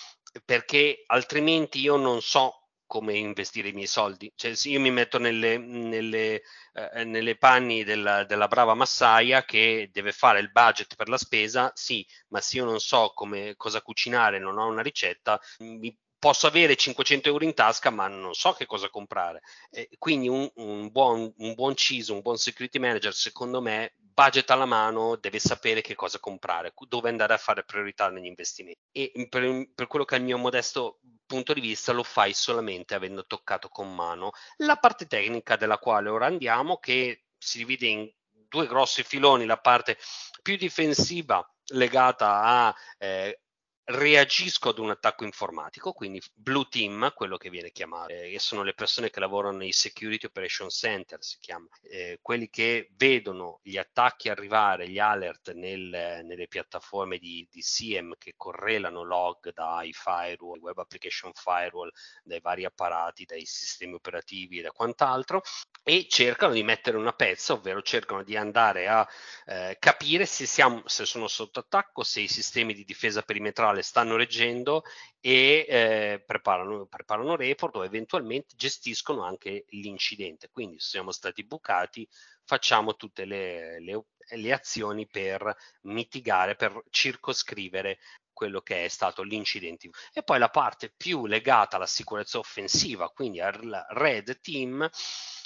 perché 0.43 1.04
altrimenti 1.08 1.80
io 1.80 1.95
non 1.95 2.21
so 2.21 2.65
come 2.88 3.15
investire 3.17 3.69
i 3.69 3.74
miei 3.74 3.88
soldi. 3.88 4.32
Cioè, 4.36 4.56
se 4.56 4.69
io 4.69 4.80
mi 4.80 4.91
metto 4.91 5.17
nelle, 5.17 5.58
nelle, 5.58 6.41
eh, 6.74 7.04
nelle 7.04 7.38
panni 7.38 7.84
della, 7.84 8.24
della, 8.26 8.48
brava 8.48 8.74
massaia 8.74 9.43
che 9.43 9.89
deve 9.91 10.12
fare 10.12 10.39
il 10.39 10.52
budget 10.52 10.95
per 10.95 11.10
la 11.10 11.17
spesa, 11.17 11.71
sì, 11.74 12.06
ma 12.30 12.41
se 12.41 12.58
io 12.58 12.65
non 12.65 12.80
so 12.80 13.12
come, 13.13 13.56
cosa 13.56 13.82
cucinare, 13.82 14.39
non 14.39 14.58
ho 14.58 14.67
una 14.67 14.82
ricetta, 14.82 15.39
mi 15.60 15.95
posso 16.25 16.47
avere 16.47 16.75
500 16.75 17.29
euro 17.29 17.43
in 17.43 17.53
tasca, 17.53 17.91
ma 17.91 18.07
non 18.07 18.33
so 18.33 18.53
che 18.53 18.65
cosa 18.65 18.89
comprare. 18.89 19.43
Eh, 19.69 19.89
quindi 19.99 20.27
un, 20.27 20.49
un, 20.55 20.89
buon, 20.91 21.31
un 21.38 21.53
buon 21.53 21.75
CISO, 21.75 22.15
un 22.15 22.21
buon 22.21 22.38
security 22.38 22.79
manager, 22.79 23.13
secondo 23.13 23.61
me, 23.61 23.93
budget 23.95 24.49
alla 24.49 24.65
mano, 24.65 25.17
deve 25.17 25.38
sapere 25.38 25.81
che 25.81 25.93
cosa 25.93 26.17
comprare, 26.17 26.73
dove 26.88 27.09
andare 27.09 27.35
a 27.35 27.38
fare 27.38 27.63
priorità 27.63 28.09
negli 28.09 28.25
investimenti. 28.25 28.79
E 28.91 29.11
per, 29.29 29.69
per 29.75 29.85
quello 29.85 30.03
che 30.03 30.15
è 30.15 30.17
il 30.17 30.23
mio 30.23 30.39
modesto 30.39 30.97
punto 31.27 31.53
di 31.53 31.61
vista, 31.61 31.91
lo 31.91 32.01
fai 32.01 32.33
solamente 32.33 32.95
avendo 32.95 33.27
toccato 33.27 33.69
con 33.69 33.93
mano 33.93 34.31
la 34.57 34.77
parte 34.77 35.05
tecnica 35.05 35.57
della 35.57 35.77
quale 35.77 36.09
ora 36.09 36.25
andiamo, 36.25 36.79
che 36.79 37.25
si 37.38 37.59
divide 37.59 37.85
in 37.85 38.11
due 38.49 38.65
grossi 38.65 39.03
filoni, 39.03 39.45
la 39.45 39.59
parte 39.59 39.99
più 40.41 40.55
difensiva 40.57 41.47
legata 41.67 42.41
a 42.41 42.75
eh, 42.97 43.41
reagisco 43.88 44.69
ad 44.69 44.80
un 44.80 44.89
attacco 44.89 45.26
informatico, 45.26 45.93
quindi 45.93 46.21
Blue 46.34 46.65
Team, 46.69 47.13
quello 47.13 47.38
che 47.38 47.52
viene 47.52 47.71
chiamato, 47.71 48.13
eh, 48.13 48.38
sono 48.39 48.63
le 48.63 48.74
persone 48.74 49.12
che 49.12 49.19
lavorano 49.19 49.58
nei 49.58 49.71
Security 49.71 50.26
Operation 50.26 50.69
Center, 50.69 51.24
si 51.24 51.38
chiama, 51.39 51.67
eh, 51.84 52.17
quelli 52.21 52.50
che 52.50 52.89
vedono 52.95 53.60
gli 53.62 53.78
attacchi 53.78 54.30
arrivare, 54.30 54.89
gli 54.89 54.98
alert 54.98 55.54
nel, 55.54 56.21
nelle 56.24 56.48
piattaforme 56.48 57.19
di, 57.19 57.48
di 57.52 57.62
SIEM 57.62 58.15
che 58.17 58.34
correlano 58.36 59.04
log 59.04 59.54
dai 59.54 59.93
firewall, 59.93 60.60
web 60.60 60.80
application 60.80 61.32
firewall, 61.34 61.91
dai 62.24 62.39
vari 62.39 62.65
apparati, 62.65 63.26
dai 63.26 63.45
sistemi 63.45 63.93
operativi 63.93 64.60
e 64.60 64.62
da 64.63 64.71
quant'altro, 64.71 65.43
e 65.84 66.08
cercano 66.10 66.54
di 66.54 66.63
mettere 66.63 66.98
una 66.98 67.13
pezza, 67.13 67.54
ovvero 67.54 67.84
cercano 67.84 68.24
di 68.24 68.36
andare 68.36 68.88
a 68.88 69.08
eh, 69.45 69.78
capire 69.80 70.26
se, 70.26 70.48
siamo, 70.48 70.82
se 70.88 71.06
sono 71.06 71.28
sotto 71.28 71.60
attacco, 71.60 72.02
se 72.02 72.21
i 72.21 72.28
sistemi 72.28 72.74
di 72.74 72.84
difesa 72.84 73.21
perimetrale 73.21 73.74
stanno 73.81 74.15
reggendo 74.15 74.83
e 75.19 75.65
eh, 75.67 76.23
preparano, 76.25 76.85
preparano 76.85 77.35
report 77.35 77.75
o 77.77 77.85
eventualmente 77.85 78.55
gestiscono 78.55 79.23
anche 79.23 79.65
l'incidente. 79.69 80.49
Quindi 80.51 80.79
se 80.79 80.89
siamo 80.89 81.11
stati 81.11 81.43
bucati, 81.43 82.07
facciamo 82.43 82.95
tutte 82.95 83.25
le, 83.25 83.79
le, 83.81 84.05
le 84.35 84.53
azioni 84.53 85.07
per 85.07 85.55
mitigare, 85.81 86.55
per 86.55 86.81
circoscrivere 86.89 87.99
quello 88.31 88.61
che 88.61 88.85
è 88.85 88.88
stato 88.88 89.23
l'incidente. 89.23 89.89
E 90.13 90.21
poi 90.21 90.38
la 90.39 90.49
parte 90.49 90.93
più 90.95 91.25
legata 91.25 91.77
alla 91.77 91.88
sicurezza 91.88 92.38
offensiva, 92.38 93.09
quindi 93.09 93.39
al 93.39 93.85
Red 93.89 94.39
Team, 94.41 94.88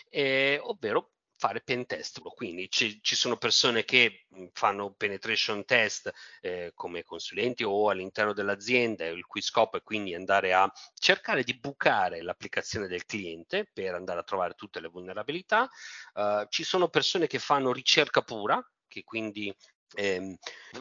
eh, 0.09 0.59
ovvero 0.61 1.11
fare 1.39 1.61
pen 1.61 1.85
test. 1.85 2.19
Quindi 2.19 2.69
ci, 2.69 2.99
ci, 3.01 3.15
sono 3.15 3.37
persone 3.37 3.85
che 3.85 4.25
fanno 4.51 4.91
penetration 4.91 5.63
test 5.63 6.11
eh, 6.41 6.73
come 6.75 7.03
consulenti 7.03 7.63
o 7.63 7.89
all'interno 7.89 8.33
dell'azienda, 8.33 9.05
il 9.05 9.25
cui 9.25 9.41
scopo 9.41 9.77
è 9.77 9.81
quindi 9.81 10.13
andare 10.13 10.53
a 10.53 10.69
cercare 10.93 11.43
di 11.43 11.57
bucare 11.57 12.21
l'applicazione 12.21 12.87
del 12.87 13.05
cliente 13.05 13.69
per 13.71 13.95
andare 13.95 14.19
a 14.19 14.23
trovare 14.23 14.53
tutte 14.53 14.81
le 14.81 14.89
vulnerabilità. 14.89 15.69
Uh, 16.13 16.45
ci 16.49 16.63
sono 16.63 16.89
persone 16.89 17.25
che 17.27 17.39
fanno 17.39 17.71
ricerca 17.71 18.21
pura, 18.21 18.61
che 18.85 19.03
quindi 19.05 19.55
eh, 19.95 20.37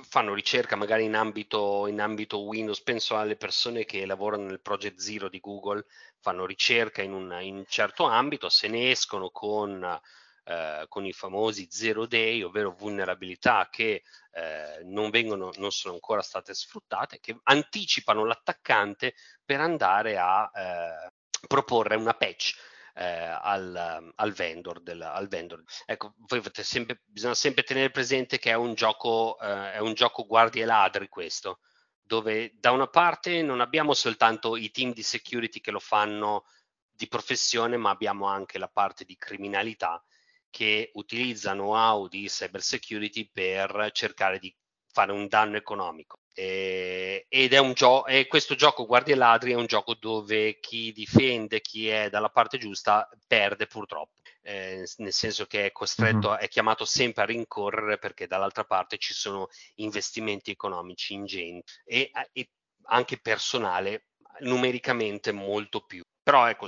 fanno 0.09 0.35
ricerca 0.35 0.75
magari 0.75 1.05
in 1.05 1.15
ambito, 1.15 1.87
in 1.87 2.01
ambito, 2.01 2.43
Windows, 2.43 2.83
penso 2.83 3.17
alle 3.17 3.37
persone 3.37 3.85
che 3.85 4.05
lavorano 4.07 4.47
nel 4.47 4.61
Project 4.61 4.99
Zero 4.99 5.29
di 5.29 5.39
Google, 5.39 5.85
fanno 6.19 6.45
ricerca 6.47 7.01
in 7.01 7.13
un, 7.13 7.39
in 7.43 7.57
un 7.57 7.65
certo 7.69 8.05
ambito, 8.05 8.49
se 8.49 8.67
ne 8.67 8.91
escono 8.91 9.31
con 9.31 10.01
eh, 10.49 10.87
con 10.89 11.05
i 11.05 11.13
famosi 11.13 11.69
zero 11.71 12.07
day, 12.07 12.41
ovvero 12.41 12.71
vulnerabilità 12.71 13.69
che 13.71 14.03
eh, 14.33 14.81
non, 14.85 15.11
vengono, 15.11 15.51
non 15.57 15.71
sono 15.71 15.93
ancora 15.93 16.23
state 16.23 16.55
sfruttate, 16.55 17.21
che 17.21 17.39
anticipano 17.43 18.25
l'attaccante 18.25 19.15
per 19.45 19.61
andare 19.61 20.17
a 20.17 20.51
eh, 20.55 21.13
proporre 21.47 21.97
una 21.97 22.15
patch. 22.15 22.77
Eh, 22.95 23.05
al, 23.05 24.13
al, 24.17 24.33
vendor 24.33 24.81
del, 24.81 25.01
al, 25.01 25.29
vendor 25.29 25.63
Ecco, 25.87 26.15
sempre, 26.51 27.01
bisogna 27.05 27.35
sempre 27.35 27.63
tenere 27.63 27.91
presente 27.91 28.41
che 28.41 28.51
è 28.51 28.55
un 28.55 28.75
gioco, 28.75 29.39
eh, 29.39 29.75
è 29.75 29.79
un 29.79 29.95
gioco 29.95 30.27
guardie 30.27 30.63
e 30.63 30.67
ladri 30.67 31.09
questo, 31.09 31.61
dove 32.01 32.55
da 32.59 32.73
una 32.73 32.89
parte 32.89 33.41
non 33.43 33.61
abbiamo 33.61 33.95
soltanto 33.95 34.57
i 34.57 34.73
team 34.73 34.93
di 34.93 35.05
security 35.05 35.61
che 35.61 35.71
lo 35.71 35.79
fanno 35.79 36.47
di 36.91 37.07
professione, 37.07 37.77
ma 37.77 37.91
abbiamo 37.91 38.27
anche 38.27 38.59
la 38.59 38.69
parte 38.69 39.05
di 39.05 39.17
criminalità 39.17 40.03
che 40.51 40.91
utilizza 40.95 41.53
know-how 41.53 42.09
di 42.09 42.27
cyber 42.29 42.63
security 42.63 43.29
per 43.33 43.91
cercare 43.93 44.39
di 44.39 44.55
fare 44.91 45.13
un 45.13 45.29
danno 45.29 45.57
economico. 45.57 46.21
Eh, 46.35 47.27
ed 47.29 47.53
è 47.53 47.59
un 47.59 47.73
gioco, 47.73 48.07
e 48.07 48.27
questo 48.27 48.55
gioco 48.55 48.87
Guardia 48.87 49.15
e 49.15 49.17
Ladri 49.17 49.53
è 49.53 49.57
un 49.57 49.67
gioco 49.67 49.95
dove 49.95 50.59
chi 50.61 50.93
difende, 50.93 51.61
chi 51.61 51.89
è 51.89 52.09
dalla 52.11 52.31
parte 52.31 52.59
giusta, 52.59 53.09
perde 53.27 53.67
purtroppo. 53.67 54.15
Eh, 54.43 54.89
nel 54.99 55.13
senso 55.13 55.47
che 55.47 55.67
è 55.67 55.73
costretto, 55.73 56.31
mm-hmm. 56.31 56.39
è 56.39 56.49
chiamato 56.49 56.85
sempre 56.85 57.23
a 57.23 57.27
rincorrere 57.27 57.99
perché 57.99 58.27
dall'altra 58.27 58.65
parte 58.65 58.99
ci 58.99 59.13
sono 59.13 59.49
investimenti 59.77 60.51
economici 60.51 61.13
ingenti 61.13 61.73
e, 61.85 62.11
e 62.33 62.51
anche 62.85 63.21
personale 63.21 64.07
numericamente 64.41 65.33
molto 65.33 65.81
più 65.81 66.03
però 66.29 66.47
ecco, 66.47 66.67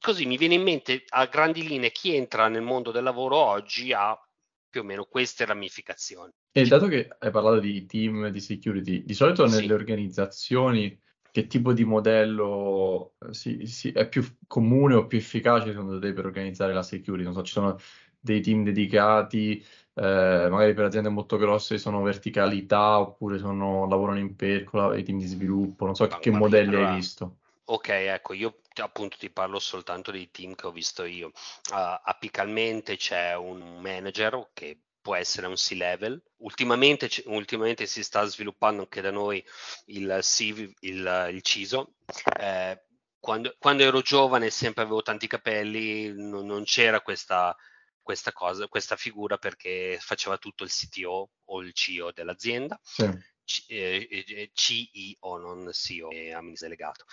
così 0.00 0.26
mi 0.26 0.36
viene 0.36 0.54
in 0.54 0.62
mente 0.62 1.04
a 1.10 1.26
grandi 1.26 1.64
linee 1.64 1.92
chi 1.92 2.16
entra 2.16 2.48
nel 2.48 2.62
mondo 2.62 2.90
del 2.90 3.04
lavoro 3.04 3.36
oggi 3.36 3.92
ha 3.92 4.20
più 4.68 4.80
o 4.80 4.82
meno 4.82 5.04
queste 5.04 5.44
ramificazioni. 5.44 6.32
E 6.50 6.66
dato 6.66 6.88
che 6.88 7.14
hai 7.20 7.30
parlato 7.30 7.60
di 7.60 7.86
team 7.86 8.30
di 8.30 8.40
security, 8.40 9.04
di 9.04 9.14
solito 9.14 9.46
nelle 9.46 9.66
sì. 9.66 9.72
organizzazioni 9.72 11.00
che 11.30 11.46
tipo 11.46 11.72
di 11.72 11.84
modello 11.84 13.12
eh, 13.20 13.32
si, 13.32 13.64
si, 13.66 13.92
è 13.92 14.08
più 14.08 14.26
comune 14.48 14.96
o 14.96 15.06
più 15.06 15.18
efficace 15.18 15.68
secondo 15.68 16.00
te 16.00 16.12
per 16.12 16.26
organizzare 16.26 16.72
la 16.72 16.82
security? 16.82 17.22
Non 17.22 17.34
so, 17.34 17.44
ci 17.44 17.52
sono 17.52 17.78
dei 18.18 18.40
team 18.40 18.64
dedicati, 18.64 19.64
eh, 19.94 20.48
magari 20.50 20.74
per 20.74 20.86
aziende 20.86 21.10
molto 21.10 21.36
grosse 21.36 21.78
sono 21.78 22.02
verticalità 22.02 22.98
oppure 22.98 23.38
sono, 23.38 23.86
lavorano 23.86 24.18
in 24.18 24.34
percola, 24.34 24.96
i 24.96 25.04
team 25.04 25.18
di 25.18 25.26
sviluppo, 25.26 25.84
non 25.84 25.94
so 25.94 26.08
che, 26.08 26.18
che 26.18 26.30
modelli 26.32 26.74
allora, 26.74 26.88
hai 26.88 26.96
visto. 26.96 27.36
Ok, 27.66 27.88
ecco, 27.88 28.32
io 28.32 28.58
appunto 28.82 29.16
ti 29.16 29.30
parlo 29.30 29.58
soltanto 29.58 30.10
dei 30.10 30.30
team 30.30 30.54
che 30.54 30.66
ho 30.66 30.72
visto 30.72 31.04
io. 31.04 31.28
Uh, 31.70 31.98
apicalmente 32.04 32.96
c'è 32.96 33.34
un 33.34 33.80
manager 33.80 34.50
che 34.52 34.80
può 35.06 35.14
essere 35.14 35.46
un 35.46 35.54
C-level. 35.54 36.20
Ultimamente, 36.38 37.08
ultimamente 37.26 37.86
si 37.86 38.02
sta 38.02 38.24
sviluppando 38.24 38.82
anche 38.82 39.00
da 39.00 39.12
noi 39.12 39.44
il, 39.86 40.18
C, 40.20 40.40
il, 40.80 41.28
il 41.32 41.42
CISO. 41.42 41.94
Eh, 42.40 42.82
quando, 43.20 43.54
quando, 43.58 43.84
ero 43.84 44.00
giovane 44.00 44.46
e 44.46 44.50
sempre 44.50 44.82
avevo 44.82 45.02
tanti 45.02 45.28
capelli, 45.28 46.12
non, 46.12 46.46
non 46.46 46.64
c'era 46.64 47.00
questa, 47.02 47.56
questa, 48.02 48.32
cosa, 48.32 48.66
questa 48.66 48.96
figura 48.96 49.38
perché 49.38 49.96
faceva 50.00 50.38
tutto 50.38 50.64
il 50.64 50.70
CTO 50.70 51.30
o 51.44 51.60
il 51.60 51.72
CEO 51.72 52.10
dell'azienda. 52.10 52.78
Sì. 52.82 53.08
C- 53.44 53.64
eh, 53.68 54.50
CEO, 54.52 55.38
non 55.38 55.70
CEO, 55.72 56.10
è 56.10 56.32
amministratore 56.32 56.74
delegato. 56.74 57.04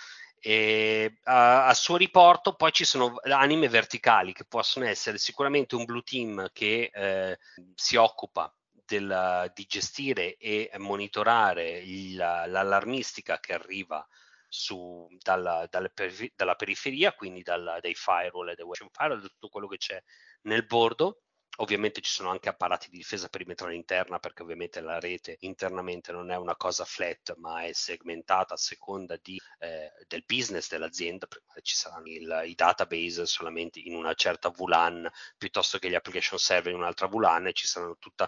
E, 0.45 1.19
a, 1.23 1.67
a, 1.67 1.73
suo 1.73 1.95
riporto 1.95 2.55
poi 2.55 2.73
ci 2.73 2.83
sono 2.83 3.15
anime 3.23 3.69
verticali 3.69 4.33
che 4.33 4.43
possono 4.43 4.85
essere 4.85 5.17
sicuramente 5.17 5.75
un 5.75 5.85
blue 5.85 6.03
team 6.03 6.49
che 6.51 6.91
eh, 6.93 7.39
si 7.73 7.95
occupa 7.95 8.53
del, 8.85 9.49
di 9.55 9.65
gestire 9.65 10.35
e 10.35 10.69
monitorare 10.79 11.79
il, 11.79 12.17
l'allarmistica 12.17 13.39
che 13.39 13.53
arriva 13.53 14.05
su, 14.49 15.07
dalla, 15.21 15.65
dalla, 15.71 15.89
dalla, 16.35 16.55
periferia, 16.55 17.13
quindi 17.13 17.41
dalla, 17.41 17.79
dai 17.79 17.95
firewall 17.95 18.49
e 18.49 18.55
dai 18.55 18.65
web. 18.65 18.89
Firewall, 18.91 19.21
tutto 19.21 19.47
quello 19.47 19.67
che 19.67 19.77
c'è 19.77 20.03
nel 20.41 20.65
bordo 20.65 21.22
Ovviamente 21.57 22.01
ci 22.01 22.11
sono 22.11 22.31
anche 22.31 22.49
apparati 22.49 22.89
di 22.89 22.97
difesa 22.97 23.29
perimetrale 23.29 23.75
interna 23.75 24.17
perché 24.17 24.41
ovviamente 24.41 24.81
la 24.81 24.99
rete 24.99 25.37
internamente 25.41 26.11
non 26.11 26.31
è 26.31 26.35
una 26.35 26.55
cosa 26.55 26.83
flat 26.83 27.35
ma 27.37 27.63
è 27.63 27.73
segmentata 27.73 28.55
a 28.55 28.57
seconda 28.57 29.19
di, 29.21 29.39
eh, 29.59 29.91
del 30.07 30.23
business 30.25 30.67
dell'azienda, 30.69 31.27
ci 31.61 31.75
saranno 31.75 32.07
il, 32.07 32.43
i 32.47 32.55
database 32.55 33.27
solamente 33.27 33.79
in 33.79 33.93
una 33.93 34.15
certa 34.15 34.49
VLAN 34.49 35.07
piuttosto 35.37 35.77
che 35.77 35.89
gli 35.89 35.95
application 35.95 36.39
server 36.39 36.73
in 36.73 36.79
un'altra 36.79 37.05
VLAN 37.07 37.47
e 37.47 37.53
ci 37.53 37.67
saranno 37.67 37.97
tutta 37.99 38.27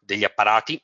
degli 0.00 0.24
apparati 0.24 0.82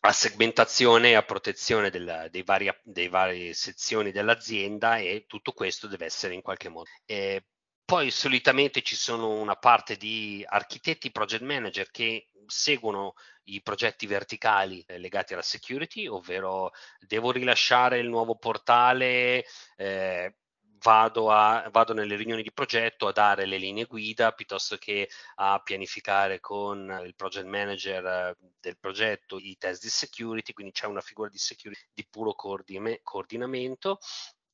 a 0.00 0.12
segmentazione 0.12 1.10
e 1.10 1.14
a 1.14 1.22
protezione 1.22 1.90
del, 1.90 2.28
dei, 2.30 2.42
vari, 2.42 2.70
dei 2.82 3.08
varie 3.08 3.54
sezioni 3.54 4.12
dell'azienda 4.12 4.98
e 4.98 5.24
tutto 5.26 5.52
questo 5.52 5.86
deve 5.86 6.04
essere 6.04 6.34
in 6.34 6.42
qualche 6.42 6.68
modo. 6.68 6.88
Eh, 7.04 7.44
poi 7.88 8.10
solitamente 8.10 8.82
ci 8.82 8.94
sono 8.94 9.30
una 9.30 9.56
parte 9.56 9.96
di 9.96 10.44
architetti, 10.46 11.10
project 11.10 11.42
manager 11.42 11.90
che 11.90 12.26
seguono 12.44 13.14
i 13.44 13.62
progetti 13.62 14.06
verticali 14.06 14.84
eh, 14.86 14.98
legati 14.98 15.32
alla 15.32 15.40
security, 15.40 16.06
ovvero 16.06 16.72
devo 17.00 17.30
rilasciare 17.30 17.98
il 17.98 18.10
nuovo 18.10 18.36
portale, 18.36 19.46
eh, 19.76 20.36
vado, 20.82 21.30
a, 21.30 21.66
vado, 21.72 21.94
nelle 21.94 22.16
riunioni 22.16 22.42
di 22.42 22.52
progetto 22.52 23.06
a 23.06 23.12
dare 23.12 23.46
le 23.46 23.56
linee 23.56 23.86
guida 23.86 24.32
piuttosto 24.32 24.76
che 24.76 25.08
a 25.36 25.58
pianificare 25.64 26.40
con 26.40 27.00
il 27.06 27.14
project 27.14 27.46
manager 27.46 28.04
eh, 28.04 28.36
del 28.60 28.76
progetto 28.78 29.38
i 29.38 29.56
test 29.56 29.80
di 29.80 29.88
security, 29.88 30.52
quindi 30.52 30.72
c'è 30.72 30.84
una 30.84 31.00
figura 31.00 31.30
di 31.30 31.38
security 31.38 31.86
di 31.94 32.06
puro 32.06 32.34
coordinamento 32.34 33.98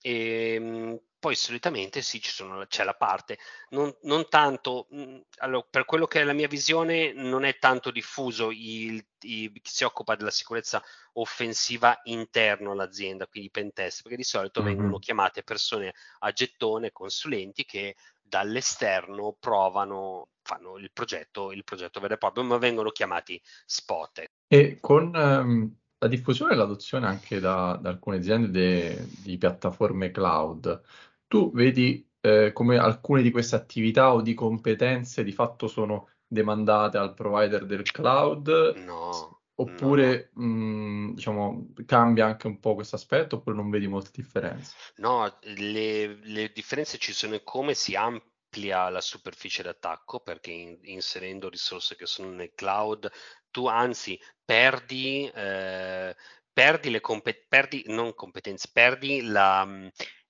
e 0.07 0.55
ehm, 0.55 1.01
poi 1.19 1.35
solitamente 1.35 2.03
sì, 2.03 2.21
sono, 2.23 2.67
c'è 2.67 2.85
la 2.85 2.93
parte, 2.93 3.39
non, 3.71 3.91
non 4.03 4.29
tanto, 4.29 4.89
mhmm, 4.91 5.23
allora, 5.39 5.67
per 5.71 5.87
quello 5.87 6.07
che 6.07 6.21
è 6.21 6.25
la 6.25 6.35
mia 6.35 6.49
visione, 6.49 7.15
non 7.15 7.45
è 7.45 7.59
tanto 7.59 7.91
diffuso 7.91 8.51
il, 8.51 9.03
il, 9.21 9.51
chi 9.63 9.73
si 9.73 9.85
occupa 9.85 10.17
della 10.17 10.31
sicurezza 10.31 10.83
offensiva 11.15 11.99
interno 12.05 12.73
all'azienda, 12.73 13.27
quindi 13.27 13.51
pentest, 13.51 14.03
perché 14.03 14.19
di 14.19 14.23
solito 14.23 14.63
mm-hmm. 14.63 14.75
vengono 14.75 14.99
chiamate 14.99 15.43
persone 15.43 15.95
a 16.19 16.31
gettone, 16.33 16.93
consulenti 16.93 17.65
che 17.65 17.97
dall'esterno 18.21 19.35
provano, 19.41 20.29
fanno 20.43 20.77
il 20.77 20.91
progetto, 20.93 21.53
il 21.53 21.65
progetto 21.65 22.01
vero 22.01 22.15
e 22.15 22.19
proprio, 22.19 22.45
ma 22.45 22.59
vengono 22.59 22.91
chiamati 22.91 23.41
spot. 23.65 24.25
E 24.47 24.79
con 24.79 25.11
um, 25.15 25.75
la 26.05 26.11
diffusione 26.11 26.53
e 26.53 26.57
l'adozione 26.57 27.07
anche 27.07 27.41
da, 27.41 27.79
da 27.81 27.89
alcune 27.89 28.19
aziende 28.19 28.51
de, 28.51 29.09
di 29.23 29.39
piattaforme 29.39 30.11
cloud, 30.11 30.83
tu 31.27 31.51
vedi 31.53 32.07
eh, 32.21 32.53
come 32.53 32.77
alcune 32.77 33.23
di 33.23 33.31
queste 33.31 33.57
attività 33.57 34.13
o 34.13 34.21
di 34.21 34.35
competenze 34.35 35.25
di 35.25 35.33
fatto 35.33 35.67
sono 35.67 36.11
demandate 36.27 36.99
al 36.99 37.15
provider 37.15 37.65
del 37.65 37.91
cloud? 37.91 38.83
No. 38.85 39.41
Oppure 39.57 40.31
no. 40.35 40.45
mh, 40.45 41.15
diciamo, 41.15 41.73
cambia 41.87 42.27
anche 42.27 42.49
un 42.49 42.59
po' 42.59 42.75
questo 42.75 42.97
aspetto 42.97 43.37
oppure 43.37 43.57
non 43.57 43.71
vedi 43.71 43.87
molte 43.87 44.11
differenze? 44.13 44.75
No, 44.97 45.39
le, 45.41 46.19
le 46.23 46.53
differenze 46.53 46.99
ci 46.99 47.15
sono 47.15 47.35
in 47.35 47.45
come 47.45 47.73
si 47.73 47.95
amplia 47.95 48.91
la 48.91 49.01
superficie 49.01 49.63
d'attacco 49.63 50.21
perché 50.21 50.51
in, 50.51 50.79
inserendo 50.83 51.49
risorse 51.49 51.97
che 51.97 52.05
sono 52.05 52.31
nel 52.31 52.53
cloud 52.55 53.11
tu 53.55 53.69
anzi 53.69 54.21
perdi, 54.45 55.31
eh, 55.33 56.17
perdi 56.53 56.91
le 56.91 57.01
compet- 57.01 57.47
perdi, 57.47 57.85
non 57.87 58.13
competenze, 58.13 58.69
perdi 58.73 59.23
la, 59.23 59.65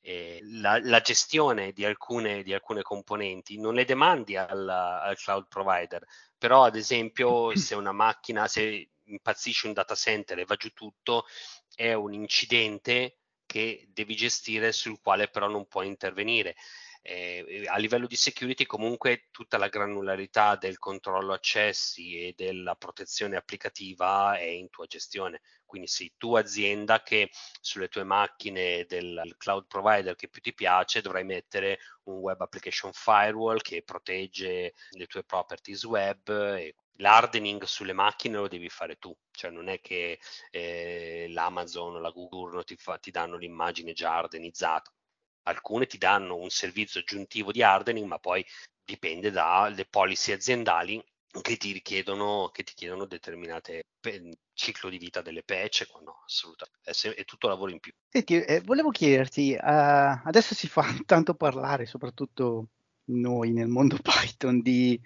eh, 0.03 0.41
la, 0.43 0.79
la, 0.83 1.01
gestione 1.01 1.73
di 1.73 1.87
alcune, 1.87 2.43
di 2.43 2.53
alcune, 2.53 2.83
componenti, 2.83 3.59
non 3.59 3.73
le 3.73 3.87
demandi 3.87 4.37
al, 4.37 4.69
al, 4.69 5.17
cloud 5.17 5.47
provider, 5.49 6.05
però 6.37 6.65
ad 6.65 6.77
esempio 6.77 7.57
se 7.57 7.75
una 7.75 7.93
macchina, 7.93 8.47
se 8.47 8.91
impazzisce 9.05 9.69
un 9.69 9.73
data 9.73 9.95
center 9.95 10.39
e 10.41 10.45
va 10.45 10.57
giù 10.57 10.69
tutto, 10.75 11.25
è 11.75 11.95
un 11.95 12.13
incidente 12.13 13.21
che 13.47 13.87
devi 13.89 14.15
gestire 14.15 14.71
sul 14.73 15.01
quale 15.01 15.29
però 15.29 15.49
non 15.49 15.67
puoi 15.67 15.87
intervenire. 15.87 16.57
Eh, 17.07 17.65
a 17.67 17.77
livello 17.77 18.07
di 18.07 18.17
security 18.17 18.65
comunque 18.65 19.29
tutta 19.31 19.59
la 19.59 19.69
granularità 19.69 20.57
del 20.57 20.79
controllo 20.79 21.35
accessi 21.35 22.19
e 22.19 22.33
della 22.35 22.77
protezione 22.77 23.37
applicativa 23.37 24.39
è 24.39 24.45
in 24.45 24.71
tua 24.71 24.87
gestione. 24.87 25.43
Quindi 25.67 25.87
sei 25.87 26.15
tu 26.17 26.35
azienda 26.35 27.03
che 27.03 27.31
sulle 27.61 27.89
tue 27.89 28.05
macchine 28.05 28.87
del 28.87 29.35
cloud 29.37 29.67
provider 29.67 30.15
che 30.17 30.29
più 30.29 30.41
ti 30.41 30.55
piace 30.55 31.03
dovrai 31.03 31.25
mettere 31.25 31.79
un 32.05 32.21
web 32.21 32.41
application 32.41 32.91
firewall 32.95 33.59
che 33.61 33.83
protegge 33.83 34.73
le 34.93 35.07
tue 35.07 35.25
properties 35.25 35.85
web 35.85 36.27
e 36.31 36.75
l'hardening 36.99 37.65
sulle 37.65 37.93
macchine 37.93 38.37
lo 38.39 38.49
devi 38.49 38.71
fare 38.71 38.97
tu, 38.97 39.15
cioè 39.31 39.51
non 39.51 39.69
è 39.69 39.79
che 39.81 40.19
eh, 40.51 41.27
l'Amazon 41.29 41.97
o 41.97 41.99
la 41.99 42.11
Google 42.11 42.65
ti, 42.65 42.77
fa, 42.77 42.97
ti 42.97 43.11
danno 43.11 43.37
l'immagine 43.37 43.93
già 43.93 44.15
hardenizzata 44.17 44.91
alcune 45.45 45.87
ti 45.87 45.99
danno 45.99 46.37
un 46.37 46.51
servizio 46.51 47.01
aggiuntivo 47.01 47.53
di 47.53 47.63
hardening, 47.63 48.07
ma 48.07 48.19
poi 48.19 48.45
dipende 48.85 49.31
dalle 49.31 49.87
policy 49.87 50.33
aziendali 50.33 51.03
che 51.41 51.57
ti 51.57 51.73
richiedono, 51.73 52.51
che 52.53 52.63
ti 52.63 52.75
chiedono 52.75 53.07
determinate 53.07 53.87
pe- 53.99 54.39
ciclo 54.53 54.89
di 54.89 54.99
vita 54.99 55.21
delle 55.21 55.43
patch, 55.43 55.87
no, 56.05 56.23
assolutamente, 56.25 56.91
è, 56.91 56.93
se- 56.93 57.15
è, 57.15 57.25
tutto 57.25 57.49
lavoro 57.49 57.73
in 57.73 57.81
più. 57.81 57.93
Senti, 58.09 58.41
eh, 58.41 58.61
volevo 58.61 58.91
chiederti, 58.91 59.53
uh, 59.55 59.59
adesso 59.61 60.55
si 60.55 60.69
fa 60.69 60.85
tanto 61.07 61.35
parlare, 61.35 61.87
soprattutto 61.87 62.69
noi 63.07 63.53
nel 63.53 63.69
mondo 63.69 63.99
Python, 64.03 64.61
di 64.61 65.01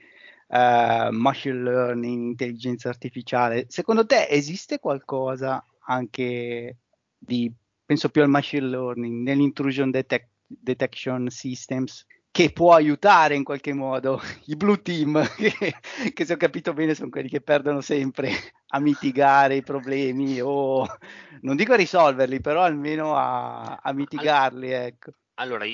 uh, 0.48 1.10
machine 1.10 1.62
learning, 1.62 2.30
intelligenza 2.30 2.88
artificiale. 2.90 3.64
Secondo 3.68 4.04
te 4.04 4.28
esiste 4.28 4.78
qualcosa 4.78 5.64
anche 5.86 6.76
di 7.16 7.50
penso 7.88 8.10
più 8.10 8.20
al 8.20 8.28
machine 8.28 8.66
learning, 8.66 9.22
nell'intrusion 9.22 9.90
detect- 9.90 10.28
detection 10.44 11.30
systems, 11.30 12.04
che 12.30 12.52
può 12.52 12.74
aiutare 12.74 13.34
in 13.34 13.42
qualche 13.42 13.72
modo 13.72 14.20
i 14.44 14.56
blue 14.56 14.82
team, 14.82 15.24
che, 15.34 16.12
che 16.12 16.24
se 16.26 16.34
ho 16.34 16.36
capito 16.36 16.74
bene 16.74 16.94
sono 16.94 17.08
quelli 17.08 17.30
che 17.30 17.40
perdono 17.40 17.80
sempre 17.80 18.30
a 18.72 18.78
mitigare 18.78 19.56
i 19.56 19.62
problemi 19.62 20.38
o 20.38 20.86
non 21.40 21.56
dico 21.56 21.72
a 21.72 21.76
risolverli, 21.76 22.42
però 22.42 22.60
almeno 22.60 23.16
a, 23.16 23.76
a 23.82 23.92
mitigarli. 23.94 24.70
Ecco. 24.70 25.12
Allora, 25.36 25.64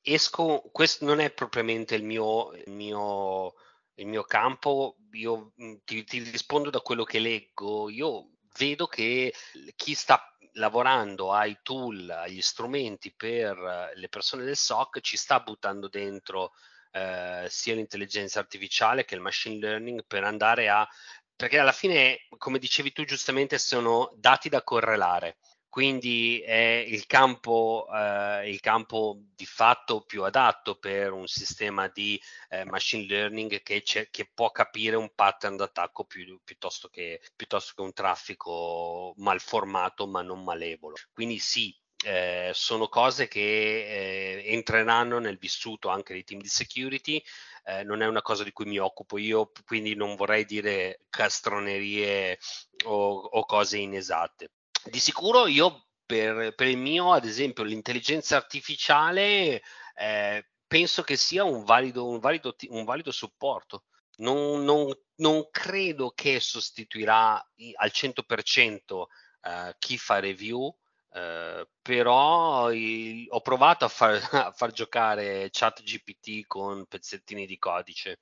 esco, 0.00 0.62
questo 0.72 1.04
non 1.04 1.20
è 1.20 1.30
propriamente 1.30 1.94
il 1.94 2.04
mio, 2.04 2.54
il 2.54 2.72
mio, 2.72 3.52
il 3.96 4.06
mio 4.06 4.22
campo, 4.22 4.96
io 5.10 5.52
ti, 5.84 6.04
ti 6.04 6.20
rispondo 6.20 6.70
da 6.70 6.80
quello 6.80 7.04
che 7.04 7.18
leggo, 7.18 7.90
io 7.90 8.30
vedo 8.56 8.86
che 8.86 9.32
chi 9.76 9.94
sta 9.94 10.24
lavorando 10.54 11.32
ai 11.32 11.58
tool, 11.62 12.08
agli 12.10 12.42
strumenti 12.42 13.12
per 13.12 13.92
le 13.94 14.08
persone 14.08 14.44
del 14.44 14.56
SOC, 14.56 15.00
ci 15.00 15.16
sta 15.16 15.40
buttando 15.40 15.88
dentro 15.88 16.52
eh, 16.92 17.46
sia 17.48 17.74
l'intelligenza 17.74 18.40
artificiale 18.40 19.04
che 19.04 19.14
il 19.14 19.20
machine 19.20 19.58
learning 19.58 20.04
per 20.06 20.24
andare 20.24 20.68
a... 20.68 20.88
perché 21.36 21.58
alla 21.58 21.72
fine, 21.72 22.26
come 22.36 22.58
dicevi 22.58 22.92
tu 22.92 23.04
giustamente, 23.04 23.58
sono 23.58 24.12
dati 24.16 24.48
da 24.48 24.62
correlare 24.62 25.36
quindi 25.70 26.40
è 26.40 26.84
il 26.86 27.06
campo, 27.06 27.86
eh, 27.94 28.50
il 28.50 28.58
campo 28.58 29.20
di 29.36 29.46
fatto 29.46 30.00
più 30.02 30.24
adatto 30.24 30.76
per 30.76 31.12
un 31.12 31.28
sistema 31.28 31.86
di 31.86 32.20
eh, 32.48 32.64
machine 32.64 33.06
learning 33.06 33.62
che, 33.62 33.82
che, 33.82 34.30
può 34.34 34.50
capire 34.50 34.96
un 34.96 35.12
pattern 35.14 35.56
d'attacco 35.56 36.04
più, 36.04 36.40
piuttosto, 36.42 36.88
che, 36.88 37.20
piuttosto, 37.36 37.74
che, 37.76 37.82
un 37.82 37.92
traffico 37.92 39.14
mal 39.18 39.40
formato 39.40 40.08
ma 40.08 40.22
non 40.22 40.42
malevolo. 40.42 40.96
Quindi 41.12 41.38
sì, 41.38 41.72
eh, 42.04 42.50
sono 42.52 42.88
cose 42.88 43.28
che 43.28 43.40
eh, 43.40 44.52
entreranno 44.52 45.20
nel 45.20 45.38
vissuto 45.38 45.88
anche 45.88 46.14
dei 46.14 46.24
team 46.24 46.40
di 46.40 46.48
security. 46.48 47.22
Eh, 47.64 47.84
non 47.84 48.02
è 48.02 48.06
una 48.08 48.22
cosa 48.22 48.42
di 48.42 48.52
cui 48.52 48.64
mi 48.64 48.78
occupo 48.78 49.18
io, 49.18 49.52
quindi 49.64 49.94
non 49.94 50.16
vorrei 50.16 50.44
dire 50.44 51.02
castronerie 51.10 52.38
o, 52.86 53.14
o 53.18 53.44
cose 53.44 53.78
inesatte 53.78 54.50
di 54.84 54.98
sicuro 54.98 55.46
io 55.46 55.86
per, 56.06 56.54
per, 56.54 56.66
il 56.66 56.78
mio, 56.78 57.12
ad 57.12 57.24
esempio, 57.24 57.62
l'intelligenza 57.62 58.36
artificiale 58.36 59.62
eh, 59.94 60.48
penso 60.66 61.02
che 61.02 61.16
sia 61.16 61.44
un 61.44 61.64
valido, 61.64 62.08
un 62.08 62.18
valido, 62.18 62.54
un 62.68 62.84
valido 62.84 63.10
supporto. 63.10 63.84
Non, 64.16 64.64
non, 64.64 64.92
non, 65.16 65.48
credo 65.50 66.10
che 66.14 66.40
sostituirà 66.40 67.34
al 67.34 67.90
100% 67.92 69.04
eh, 69.42 69.76
chi 69.78 69.96
fa 69.96 70.18
review, 70.18 70.74
eh, 71.12 71.68
però 71.82 72.72
il, 72.72 73.26
ho 73.30 73.40
provato 73.40 73.84
a 73.84 73.88
far, 73.88 74.20
a 74.32 74.52
far 74.52 74.70
giocare 74.72 75.48
ChatGPT 75.50 76.46
con 76.46 76.86
pezzettini 76.86 77.46
di 77.46 77.58
codice 77.58 78.18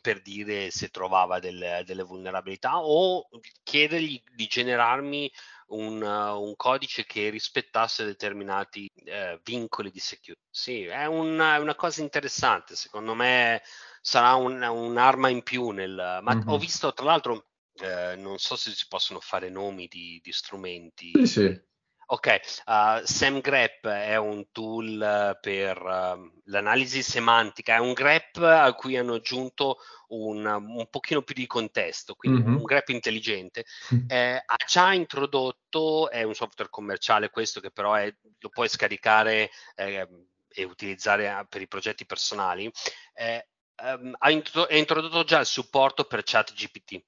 per 0.00 0.22
dire 0.22 0.70
se 0.70 0.88
trovava 0.88 1.38
del, 1.38 1.82
delle 1.84 2.02
vulnerabilità 2.02 2.78
o 2.78 3.28
chiedergli 3.62 4.20
di 4.34 4.46
generarmi 4.46 5.30
un, 5.68 6.02
un 6.02 6.56
codice 6.56 7.04
che 7.04 7.30
rispettasse 7.30 8.04
determinati 8.04 8.90
eh, 9.04 9.40
vincoli 9.44 9.90
di 9.90 10.00
security. 10.00 10.42
Sì, 10.50 10.84
è 10.84 11.06
una, 11.06 11.56
è 11.56 11.58
una, 11.58 11.74
cosa 11.74 12.02
interessante, 12.02 12.74
secondo 12.74 13.14
me 13.14 13.62
sarà 14.00 14.34
un, 14.34 14.60
un'arma 14.62 15.28
in 15.28 15.42
più 15.42 15.70
nel... 15.70 16.20
Ma 16.22 16.34
mm-hmm. 16.34 16.48
ho 16.48 16.58
visto 16.58 16.92
tra 16.92 17.06
l'altro, 17.06 17.46
eh, 17.80 18.16
non 18.16 18.38
so 18.38 18.56
se 18.56 18.70
si 18.72 18.86
possono 18.88 19.20
fare 19.20 19.48
nomi 19.48 19.86
di, 19.86 20.20
di 20.22 20.32
strumenti. 20.32 21.12
Sì, 21.14 21.26
sì. 21.26 21.70
Ok, 22.12 22.40
uh, 22.66 23.02
SamGrep 23.04 23.86
è 23.86 24.16
un 24.16 24.50
tool 24.52 25.38
per 25.40 25.80
uh, 25.80 26.42
l'analisi 26.44 27.02
semantica, 27.02 27.76
è 27.76 27.78
un 27.78 27.94
grep 27.94 28.36
a 28.36 28.70
cui 28.74 28.98
hanno 28.98 29.14
aggiunto 29.14 29.78
un, 30.08 30.44
un 30.44 30.86
pochino 30.90 31.22
più 31.22 31.34
di 31.34 31.46
contesto, 31.46 32.14
quindi 32.14 32.42
mm-hmm. 32.42 32.56
un 32.56 32.64
grep 32.64 32.90
intelligente. 32.90 33.64
Eh, 34.08 34.42
ha 34.44 34.56
già 34.66 34.92
introdotto, 34.92 36.10
è 36.10 36.22
un 36.22 36.34
software 36.34 36.68
commerciale 36.68 37.30
questo 37.30 37.60
che 37.60 37.70
però 37.70 37.94
è, 37.94 38.14
lo 38.40 38.48
puoi 38.50 38.68
scaricare 38.68 39.50
eh, 39.74 40.06
e 40.48 40.64
utilizzare 40.64 41.46
per 41.48 41.62
i 41.62 41.66
progetti 41.66 42.04
personali, 42.04 42.70
eh, 43.14 43.48
um, 43.84 44.14
ha 44.18 44.30
intro- 44.30 44.68
introdotto 44.68 45.24
già 45.24 45.40
il 45.40 45.46
supporto 45.46 46.04
per 46.04 46.24
ChatGPT 46.24 47.02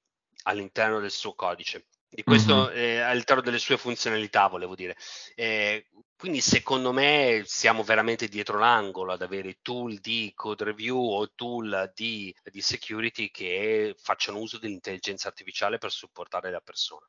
all'interno 0.45 0.99
del 0.99 1.11
suo 1.11 1.35
codice 1.35 1.89
di 2.15 2.23
questo 2.23 2.67
mm-hmm. 2.67 2.77
eh, 2.77 2.99
all'interno 3.01 3.41
delle 3.41 3.59
sue 3.59 3.77
funzionalità, 3.77 4.47
volevo 4.47 4.73
dire. 4.73 4.95
Eh, 5.35 5.87
quindi 6.17 6.39
secondo 6.39 6.93
me 6.93 7.43
siamo 7.45 7.83
veramente 7.83 8.29
dietro 8.29 8.57
l'angolo 8.57 9.11
ad 9.11 9.21
avere 9.21 9.57
tool 9.61 9.99
di 9.99 10.31
code 10.33 10.63
review 10.63 10.97
o 10.97 11.29
tool 11.35 11.91
di, 11.93 12.33
di 12.51 12.61
security 12.61 13.29
che 13.29 13.95
facciano 13.97 14.39
uso 14.39 14.57
dell'intelligenza 14.57 15.27
artificiale 15.27 15.77
per 15.77 15.91
supportare 15.91 16.49
la 16.51 16.61
persona. 16.61 17.05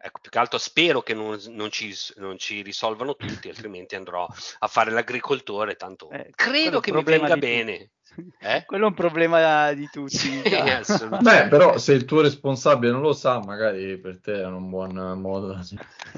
Ecco, 0.00 0.20
più 0.20 0.30
che 0.30 0.38
altro 0.38 0.58
spero 0.58 1.02
che 1.02 1.12
non, 1.12 1.36
non, 1.48 1.72
ci, 1.72 1.92
non, 2.16 2.38
ci, 2.38 2.62
risolvano 2.62 3.16
tutti, 3.16 3.48
altrimenti 3.50 3.96
andrò 3.96 4.26
a 4.58 4.66
fare 4.68 4.92
l'agricoltore, 4.92 5.74
tanto 5.74 6.08
eh, 6.10 6.30
credo 6.34 6.80
che 6.80 6.92
mi 6.92 7.02
venga 7.02 7.36
bene. 7.36 7.90
Eh? 8.40 8.64
Quello 8.64 8.86
è 8.86 8.88
un 8.88 8.94
problema 8.94 9.72
di 9.74 9.88
tutti. 9.92 10.16
Sì, 10.16 10.42
Beh, 11.20 11.46
però 11.46 11.78
se 11.78 11.92
il 11.92 12.04
tuo 12.04 12.20
responsabile 12.20 12.90
non 12.90 13.00
lo 13.00 13.12
sa, 13.12 13.38
magari 13.38 13.96
per 13.98 14.18
te 14.18 14.40
è 14.40 14.44
un 14.44 14.70
buon 14.70 14.94
modo. 15.20 15.54
No, 15.54 15.62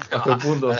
a 0.09 0.21
quel 0.21 0.37
punto 0.37 0.73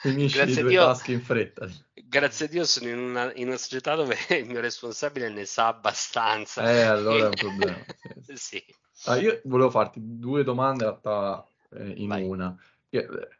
finisci 0.00 0.38
le 0.38 0.50
tue 0.50 0.68
Dio, 0.70 0.86
tasche 0.86 1.12
in 1.12 1.20
fretta. 1.20 1.68
Grazie 1.92 2.46
a 2.46 2.48
Dio 2.48 2.64
sono 2.64 2.88
in 2.88 2.98
una, 2.98 3.34
in 3.34 3.48
una, 3.48 3.58
società 3.58 3.96
dove 3.96 4.16
il 4.30 4.46
mio 4.46 4.60
responsabile 4.60 5.28
ne 5.28 5.44
sa 5.44 5.66
abbastanza. 5.66 6.62
Eh, 6.70 6.82
allora 6.82 7.24
è 7.24 7.28
un 7.28 7.34
problema. 7.34 7.84
Sì. 8.32 8.62
sì. 8.92 9.10
Ah, 9.10 9.16
io 9.16 9.42
volevo 9.44 9.68
farti 9.68 10.00
due 10.00 10.42
domande 10.42 10.84
in 10.84 10.90
realtà 10.90 11.44
eh, 11.74 11.92
in 11.96 12.08
Vai. 12.08 12.22
una. 12.22 12.56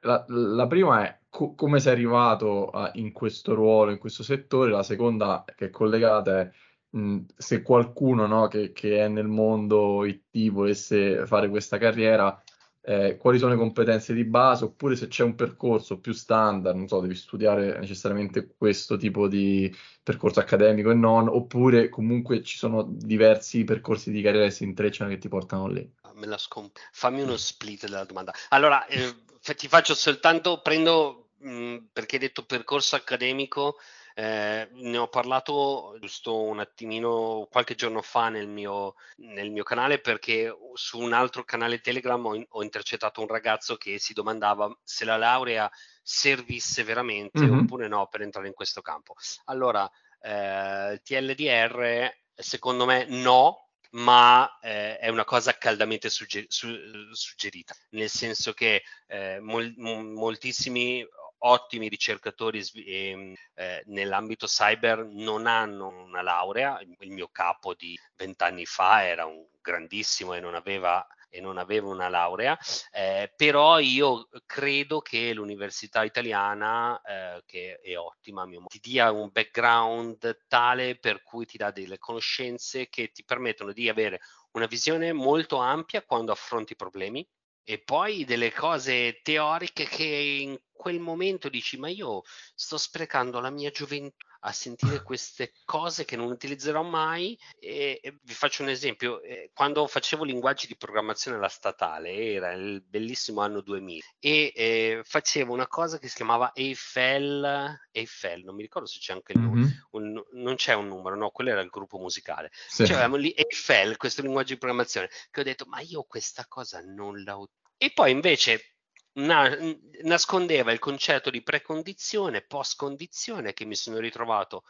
La, 0.00 0.24
la 0.28 0.66
prima 0.66 1.04
è 1.04 1.18
co- 1.28 1.54
come 1.54 1.78
sei 1.78 1.92
arrivato 1.92 2.70
a, 2.70 2.90
in 2.94 3.12
questo 3.12 3.54
ruolo, 3.54 3.90
in 3.90 3.98
questo 3.98 4.22
settore, 4.22 4.70
la 4.70 4.82
seconda 4.82 5.44
che 5.54 5.66
è 5.66 5.70
collegata 5.70 6.40
è 6.40 6.50
mh, 6.90 7.20
se 7.36 7.62
qualcuno 7.62 8.26
no, 8.26 8.48
che, 8.48 8.72
che, 8.72 8.98
è 8.98 9.08
nel 9.08 9.28
mondo 9.28 10.04
IT 10.04 10.50
volesse 10.50 11.26
fare 11.26 11.48
questa 11.48 11.78
carriera, 11.78 12.40
eh, 12.84 13.16
quali 13.16 13.38
sono 13.38 13.52
le 13.52 13.58
competenze 13.58 14.12
di 14.12 14.24
base, 14.24 14.64
oppure 14.64 14.96
se 14.96 15.06
c'è 15.08 15.22
un 15.22 15.34
percorso 15.34 15.98
più 16.00 16.12
standard, 16.12 16.76
non 16.76 16.88
so, 16.88 17.00
devi 17.00 17.14
studiare 17.14 17.78
necessariamente 17.78 18.54
questo 18.56 18.96
tipo 18.96 19.28
di 19.28 19.74
percorso 20.02 20.40
accademico 20.40 20.90
e 20.90 20.94
non, 20.94 21.28
oppure 21.28 21.88
comunque 21.88 22.42
ci 22.42 22.58
sono 22.58 22.82
diversi 22.82 23.64
percorsi 23.64 24.10
di 24.10 24.20
carriera 24.20 24.46
che 24.46 24.52
si 24.52 24.64
intrecciano 24.64 25.10
che 25.10 25.18
ti 25.18 25.28
portano 25.28 25.68
lì. 25.68 25.88
La 26.24 26.38
scomp- 26.38 26.78
Fammi 26.92 27.22
uno 27.22 27.36
split 27.36 27.86
della 27.86 28.04
domanda. 28.04 28.32
Allora, 28.50 28.86
eh, 28.86 29.14
ti 29.56 29.68
faccio 29.68 29.94
soltanto, 29.94 30.60
prendo, 30.60 31.30
mh, 31.38 31.76
perché 31.92 32.16
hai 32.16 32.22
detto 32.22 32.44
percorso 32.44 32.96
accademico, 32.96 33.76
eh, 34.14 34.68
ne 34.70 34.96
ho 34.98 35.08
parlato 35.08 35.96
giusto 36.00 36.42
un 36.42 36.60
attimino 36.60 37.46
qualche 37.50 37.74
giorno 37.74 38.02
fa 38.02 38.28
nel 38.28 38.48
mio, 38.48 38.94
nel 39.16 39.50
mio 39.50 39.62
canale 39.62 40.00
perché 40.00 40.54
su 40.74 40.98
un 40.98 41.12
altro 41.12 41.44
canale 41.44 41.80
Telegram 41.80 42.24
ho, 42.24 42.44
ho, 42.48 42.62
intercettato 42.62 43.20
un 43.20 43.28
ragazzo 43.28 43.76
che 43.76 43.98
si 43.98 44.12
domandava 44.12 44.74
se 44.82 45.04
la 45.04 45.16
laurea 45.16 45.70
servisse 46.02 46.84
veramente 46.84 47.40
mm-hmm. 47.40 47.58
oppure 47.60 47.88
no 47.88 48.06
per 48.08 48.22
entrare 48.22 48.48
in 48.48 48.54
questo 48.54 48.82
campo. 48.82 49.14
Allora, 49.46 49.90
eh, 50.20 51.00
TLDR 51.02 52.10
secondo 52.34 52.84
me 52.84 53.06
no, 53.08 53.68
ma 53.92 54.58
eh, 54.60 54.98
è 54.98 55.08
una 55.08 55.24
cosa 55.24 55.56
caldamente 55.56 56.08
sugger- 56.08 56.50
su- 56.50 57.12
suggerita, 57.12 57.74
nel 57.90 58.08
senso 58.08 58.52
che 58.52 58.82
eh, 59.06 59.38
mol- 59.40 59.74
moltissimi 59.76 61.06
ottimi 61.44 61.88
ricercatori 61.88 62.62
eh, 62.74 63.34
eh, 63.54 63.82
nell'ambito 63.86 64.46
cyber 64.46 65.04
non 65.04 65.46
hanno 65.46 65.88
una 65.88 66.22
laurea. 66.22 66.80
Il 67.00 67.10
mio 67.10 67.28
capo 67.28 67.74
di 67.74 67.98
vent'anni 68.16 68.66
fa 68.66 69.04
era 69.04 69.26
un 69.26 69.46
grandissimo 69.60 70.34
e 70.34 70.40
non 70.40 70.54
aveva 70.54 71.06
e 71.34 71.40
non 71.40 71.56
aveva 71.56 71.88
una 71.88 72.10
laurea, 72.10 72.58
eh, 72.92 73.32
però 73.34 73.78
io 73.78 74.28
credo 74.44 75.00
che 75.00 75.32
l'università 75.32 76.04
italiana, 76.04 77.00
eh, 77.00 77.42
che 77.46 77.80
è 77.80 77.96
ottima, 77.96 78.46
ti 78.66 78.78
dia 78.78 79.10
un 79.10 79.30
background 79.32 80.44
tale 80.46 80.98
per 80.98 81.22
cui 81.22 81.46
ti 81.46 81.56
dà 81.56 81.70
delle 81.70 81.96
conoscenze 81.96 82.90
che 82.90 83.12
ti 83.12 83.24
permettono 83.24 83.72
di 83.72 83.88
avere 83.88 84.20
una 84.52 84.66
visione 84.66 85.14
molto 85.14 85.56
ampia 85.56 86.02
quando 86.02 86.32
affronti 86.32 86.76
problemi 86.76 87.26
e 87.64 87.78
poi 87.78 88.24
delle 88.24 88.52
cose 88.52 89.20
teoriche 89.22 89.86
che 89.86 90.04
in 90.04 90.58
quel 90.82 90.98
momento 90.98 91.48
dici 91.48 91.78
ma 91.78 91.88
io 91.88 92.22
sto 92.56 92.76
sprecando 92.76 93.38
la 93.38 93.50
mia 93.50 93.70
gioventù 93.70 94.26
a 94.40 94.50
sentire 94.50 95.04
queste 95.04 95.52
cose 95.64 96.04
che 96.04 96.16
non 96.16 96.32
utilizzerò 96.32 96.82
mai 96.82 97.38
e, 97.60 98.00
e 98.02 98.18
vi 98.20 98.34
faccio 98.34 98.64
un 98.64 98.68
esempio 98.68 99.22
eh, 99.22 99.52
quando 99.54 99.86
facevo 99.86 100.24
linguaggi 100.24 100.66
di 100.66 100.76
programmazione 100.76 101.36
alla 101.36 101.46
statale 101.46 102.32
era 102.32 102.50
il 102.50 102.82
bellissimo 102.84 103.42
anno 103.42 103.60
2000 103.60 104.02
e 104.18 104.52
eh, 104.56 105.02
facevo 105.04 105.52
una 105.52 105.68
cosa 105.68 106.00
che 106.00 106.08
si 106.08 106.16
chiamava 106.16 106.50
Eiffel 106.52 107.78
Eiffel 107.92 108.42
non 108.42 108.56
mi 108.56 108.62
ricordo 108.62 108.88
se 108.88 108.98
c'è 108.98 109.12
anche 109.12 109.34
il 109.34 109.38
mm-hmm. 109.38 109.68
un, 109.90 110.20
non 110.32 110.56
c'è 110.56 110.74
un 110.74 110.88
numero 110.88 111.14
no 111.14 111.30
quello 111.30 111.50
era 111.50 111.60
il 111.60 111.70
gruppo 111.70 111.98
musicale 111.98 112.50
sì. 112.52 112.84
cioè 112.84 112.96
avevamo 112.96 113.14
lì 113.14 113.30
Eiffel 113.36 113.96
questo 113.96 114.22
linguaggio 114.22 114.54
di 114.54 114.58
programmazione 114.58 115.08
che 115.30 115.40
ho 115.40 115.44
detto 115.44 115.66
ma 115.66 115.78
io 115.78 116.02
questa 116.02 116.44
cosa 116.48 116.80
non 116.80 117.22
la 117.22 117.36
utilizzo 117.36 117.60
e 117.76 117.90
poi 117.92 118.10
invece 118.10 118.71
na- 119.14 119.56
nascondeva 120.02 120.72
il 120.72 120.78
concetto 120.78 121.30
di 121.30 121.42
precondizione, 121.42 122.42
post-condizione 122.42 123.52
che 123.52 123.64
mi 123.64 123.74
sono 123.74 123.98
ritrovato 123.98 124.64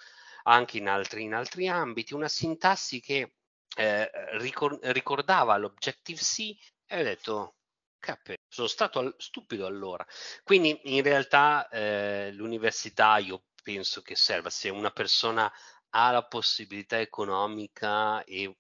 anche 0.45 0.79
in 0.79 0.89
altri, 0.89 1.23
in 1.23 1.35
altri 1.35 1.69
ambiti, 1.69 2.15
una 2.15 2.29
sintassi 2.29 3.01
che 3.01 3.35
eh, 3.77 4.11
ricor- 4.39 4.79
ricordava 4.87 5.57
l'Objective-C 5.57 6.57
e 6.87 7.01
ho 7.01 7.03
detto, 7.03 7.55
cappe, 7.99 8.39
sono 8.49 8.67
stato 8.67 8.99
al- 8.99 9.15
stupido 9.19 9.67
allora. 9.67 10.05
Quindi 10.43 10.79
in 10.97 11.03
realtà 11.03 11.69
eh, 11.69 12.31
l'università 12.33 13.19
io 13.19 13.45
penso 13.63 14.03
che 14.03 14.17
serva 14.17 14.51
se 14.51 14.69
una 14.69 14.91
persona 14.91 15.51
ha 15.91 16.11
la 16.11 16.25
possibilità 16.25 16.99
economica 16.99 18.25
e 18.25 18.57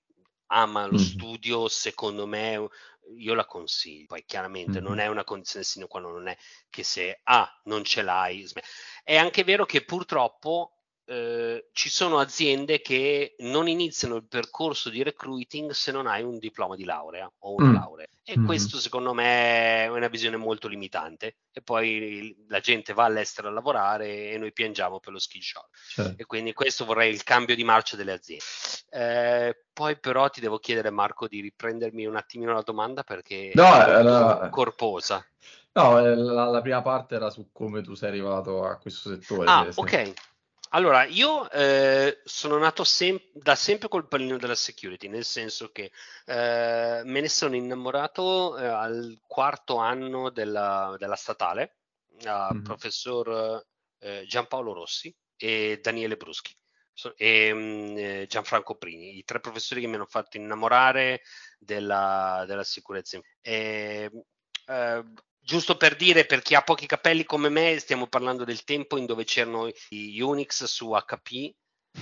ama 0.46 0.86
lo 0.86 0.94
mm. 0.94 0.96
studio, 0.98 1.68
secondo 1.68 2.26
me 2.26 2.68
io 3.16 3.34
la 3.34 3.46
consiglio. 3.46 4.06
Poi 4.06 4.24
chiaramente 4.24 4.80
mm-hmm. 4.80 4.84
non 4.84 4.98
è 4.98 5.06
una 5.06 5.24
condizione 5.24 5.64
sine 5.64 5.86
qua 5.86 6.00
non, 6.00 6.28
è 6.28 6.36
che 6.70 6.82
se 6.82 7.20
ah, 7.24 7.60
non 7.64 7.84
ce 7.84 8.02
l'hai. 8.02 8.46
È 9.02 9.16
anche 9.16 9.44
vero 9.44 9.64
che 9.64 9.84
purtroppo 9.84 10.81
eh, 11.04 11.68
ci 11.72 11.90
sono 11.90 12.18
aziende 12.18 12.80
che 12.80 13.34
non 13.40 13.68
iniziano 13.68 14.16
il 14.16 14.26
percorso 14.26 14.88
di 14.88 15.02
recruiting 15.02 15.72
se 15.72 15.90
non 15.90 16.06
hai 16.06 16.22
un 16.22 16.38
diploma 16.38 16.76
di 16.76 16.84
laurea 16.84 17.30
o 17.40 17.54
una 17.54 17.68
mm. 17.68 17.74
laurea. 17.74 18.06
E 18.24 18.38
mm. 18.38 18.46
questo 18.46 18.78
secondo 18.78 19.12
me 19.12 19.84
è 19.84 19.88
una 19.88 20.08
visione 20.08 20.36
molto 20.36 20.68
limitante. 20.68 21.36
E 21.52 21.60
poi 21.60 22.44
la 22.48 22.60
gente 22.60 22.92
va 22.92 23.04
all'estero 23.04 23.48
a 23.48 23.50
lavorare 23.50 24.30
e 24.30 24.38
noi 24.38 24.52
piangiamo 24.52 25.00
per 25.00 25.12
lo 25.12 25.18
skill 25.18 25.40
shot. 25.40 25.68
Certo. 25.88 26.22
E 26.22 26.24
quindi 26.24 26.52
questo 26.52 26.84
vorrei 26.84 27.12
il 27.12 27.24
cambio 27.24 27.56
di 27.56 27.64
marcia 27.64 27.96
delle 27.96 28.12
aziende. 28.12 28.44
Eh, 28.90 29.64
poi 29.72 29.98
però 29.98 30.28
ti 30.28 30.40
devo 30.40 30.58
chiedere 30.58 30.90
Marco 30.90 31.26
di 31.26 31.40
riprendermi 31.40 32.06
un 32.06 32.16
attimino 32.16 32.52
la 32.52 32.62
domanda 32.62 33.02
perché 33.02 33.50
no, 33.54 33.74
è 33.74 34.02
la... 34.02 34.48
corposa. 34.50 35.24
No, 35.74 35.98
la, 35.98 36.44
la, 36.44 36.60
prima 36.60 36.82
parte 36.82 37.14
era 37.14 37.30
su 37.30 37.48
come 37.50 37.80
tu 37.80 37.94
sei 37.94 38.10
arrivato 38.10 38.64
a 38.64 38.76
questo 38.76 39.08
settore. 39.08 39.48
Ah, 39.48 39.66
ok. 39.74 40.12
Allora, 40.74 41.04
io 41.04 41.50
eh, 41.50 42.22
sono 42.24 42.56
nato 42.56 42.82
sem- 42.82 43.20
da 43.34 43.54
sempre 43.54 43.88
col 43.88 44.08
pallino 44.08 44.38
della 44.38 44.54
security, 44.54 45.06
nel 45.08 45.24
senso 45.24 45.70
che 45.70 45.92
eh, 46.24 47.02
me 47.04 47.20
ne 47.20 47.28
sono 47.28 47.56
innamorato 47.56 48.56
eh, 48.56 48.64
al 48.66 49.20
quarto 49.26 49.76
anno 49.76 50.30
della, 50.30 50.96
della 50.98 51.16
statale, 51.16 51.76
a 52.24 52.50
mm-hmm. 52.52 52.62
professor 52.62 53.62
eh, 53.98 54.24
Giampaolo 54.26 54.72
Rossi 54.72 55.14
e 55.36 55.78
Daniele 55.82 56.16
Bruschi 56.16 56.56
e 57.16 57.52
mm, 57.52 58.22
Gianfranco 58.24 58.76
Prini, 58.76 59.18
i 59.18 59.24
tre 59.24 59.40
professori 59.40 59.82
che 59.82 59.86
mi 59.86 59.96
hanno 59.96 60.06
fatto 60.06 60.38
innamorare 60.38 61.20
della, 61.58 62.44
della 62.46 62.64
sicurezza. 62.64 63.20
E, 63.42 64.10
eh, 64.66 65.04
giusto 65.42 65.76
per 65.76 65.96
dire, 65.96 66.24
per 66.24 66.40
chi 66.40 66.54
ha 66.54 66.62
pochi 66.62 66.86
capelli 66.86 67.24
come 67.24 67.48
me, 67.48 67.78
stiamo 67.78 68.06
parlando 68.06 68.44
del 68.44 68.64
tempo 68.64 68.96
in 68.96 69.06
dove 69.06 69.24
c'erano 69.24 69.68
i 69.90 70.20
Unix 70.20 70.64
su 70.64 70.90
HP, 70.90 71.52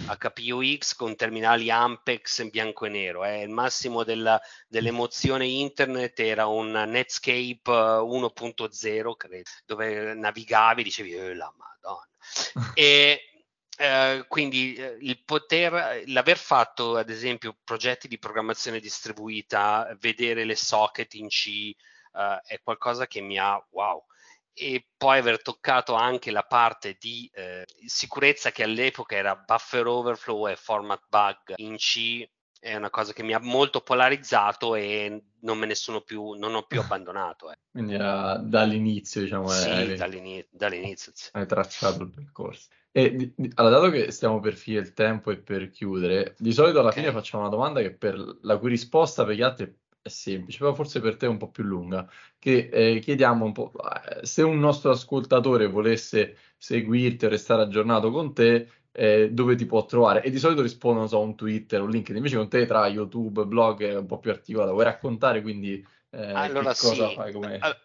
HPUX 0.07 0.95
con 0.95 1.17
terminali 1.17 1.71
Ampex 1.71 2.39
in 2.39 2.51
bianco 2.51 2.87
e 2.87 2.91
nero. 2.91 3.25
Eh. 3.25 3.43
Il 3.43 3.49
massimo 3.49 4.05
della, 4.05 4.41
dell'emozione 4.69 5.47
internet 5.47 6.21
era 6.21 6.47
un 6.47 6.71
Netscape 6.71 7.63
1.0, 7.65 9.17
credo, 9.17 9.51
dove 9.65 10.15
navigavi 10.15 10.81
e 10.81 10.85
dicevi, 10.85 11.15
oh, 11.17 11.35
la 11.35 11.53
madonna. 11.57 12.09
e 12.75 13.31
eh, 13.77 14.25
quindi 14.29 14.75
eh, 14.75 14.99
il 15.01 15.25
poter, 15.25 16.03
l'aver 16.07 16.37
fatto 16.37 16.97
ad 16.97 17.09
esempio 17.09 17.57
progetti 17.65 18.07
di 18.09 18.19
programmazione 18.19 18.79
distribuita, 18.79 19.97
vedere 19.99 20.45
le 20.45 20.55
socket 20.55 21.15
in 21.15 21.29
C, 21.29 21.75
uh, 22.13 22.41
è 22.47 22.61
qualcosa 22.63 23.07
che 23.07 23.21
mi 23.21 23.39
ha 23.39 23.63
wow. 23.71 24.05
E 24.53 24.87
poi 24.97 25.19
aver 25.19 25.41
toccato 25.43 25.95
anche 25.95 26.31
la 26.31 26.43
parte 26.43 26.97
di 26.99 27.31
eh, 27.33 27.65
sicurezza 27.87 28.51
che 28.51 28.65
all'epoca 28.65 29.17
era 29.17 29.37
buffer 29.37 29.87
overflow 29.87 30.49
e 30.49 30.57
format 30.57 31.03
bug 31.09 31.55
in 31.57 31.77
C 31.77 32.29
è 32.61 32.77
una 32.77 32.91
cosa 32.91 33.15
che 33.15 33.23
mi 33.23 33.33
ha 33.33 33.41
molto 33.41 33.81
polarizzato 33.81 34.75
e 34.75 35.23
non 35.41 35.59
me 35.59 35.67
ne 35.67 35.75
sono 35.75 36.03
più, 36.03 36.33
non 36.33 36.55
ho 36.55 36.63
più 36.65 36.79
abbandonato. 36.81 37.51
Eh. 37.51 37.57
Quindi 37.71 37.95
era 37.95 38.37
dall'inizio, 38.37 39.23
diciamo. 39.23 39.49
Sì, 39.49 39.69
eri, 39.69 39.97
dall'inizio, 39.97 40.49
dall'inizio. 40.51 41.13
Hai 41.33 41.47
tracciato 41.47 42.03
il 42.03 42.11
percorso. 42.11 42.69
E 42.93 43.15
di, 43.15 43.33
di, 43.35 43.51
allora, 43.55 43.79
dato 43.79 43.91
che 43.91 44.11
stiamo 44.11 44.41
per 44.41 44.55
finire 44.55 44.83
il 44.83 44.93
tempo 44.93 45.31
e 45.31 45.39
per 45.39 45.71
chiudere, 45.71 46.35
di 46.39 46.53
solito 46.53 46.81
alla 46.81 46.91
okay. 46.91 47.01
fine 47.03 47.15
facciamo 47.15 47.43
una 47.45 47.53
domanda 47.53 47.81
che 47.81 47.93
per 47.93 48.39
la 48.43 48.59
cui 48.59 48.69
risposta 48.69 49.25
per 49.25 49.37
gli 49.37 49.43
altri 49.43 49.65
è 49.65 49.73
semplice, 50.03 50.59
però 50.59 50.75
forse 50.75 51.01
per 51.01 51.17
te 51.17 51.27
è 51.27 51.29
un 51.29 51.37
po' 51.37 51.51
più 51.51 51.63
lunga, 51.65 52.09
che 52.39 52.69
eh, 52.73 52.99
chiediamo 53.01 53.45
un 53.45 53.53
po' 53.53 53.73
eh, 54.21 54.25
se 54.25 54.43
un 54.43 54.59
nostro 54.59 54.91
ascoltatore 54.91 55.67
volesse 55.69 56.37
seguirti 56.57 57.27
o 57.27 57.29
restare 57.29 57.63
aggiornato 57.63 58.11
con 58.11 58.33
te, 58.35 58.69
eh, 58.93 59.31
dove 59.33 59.55
ti 59.57 59.67
può 59.67 59.85
trovare? 59.85 60.23
E 60.23 60.31
di 60.31 60.39
solito 60.39 60.63
rispondono, 60.63 61.07
so, 61.07 61.21
un 61.21 61.35
Twitter, 61.37 61.81
un 61.83 61.91
LinkedIn, 61.91 62.17
invece 62.17 62.37
con 62.37 62.49
te 62.49 62.67
tra 62.67 62.87
YouTube, 62.89 63.45
blog 63.47 63.83
è 63.85 63.97
un 63.97 64.07
po' 64.07 64.19
più 64.19 64.31
articolato, 64.31 64.73
vuoi 64.73 64.85
raccontare 64.85 65.43
quindi 65.43 65.85
eh, 66.13 66.33
allora, 66.33 66.75
sì. 66.75 67.01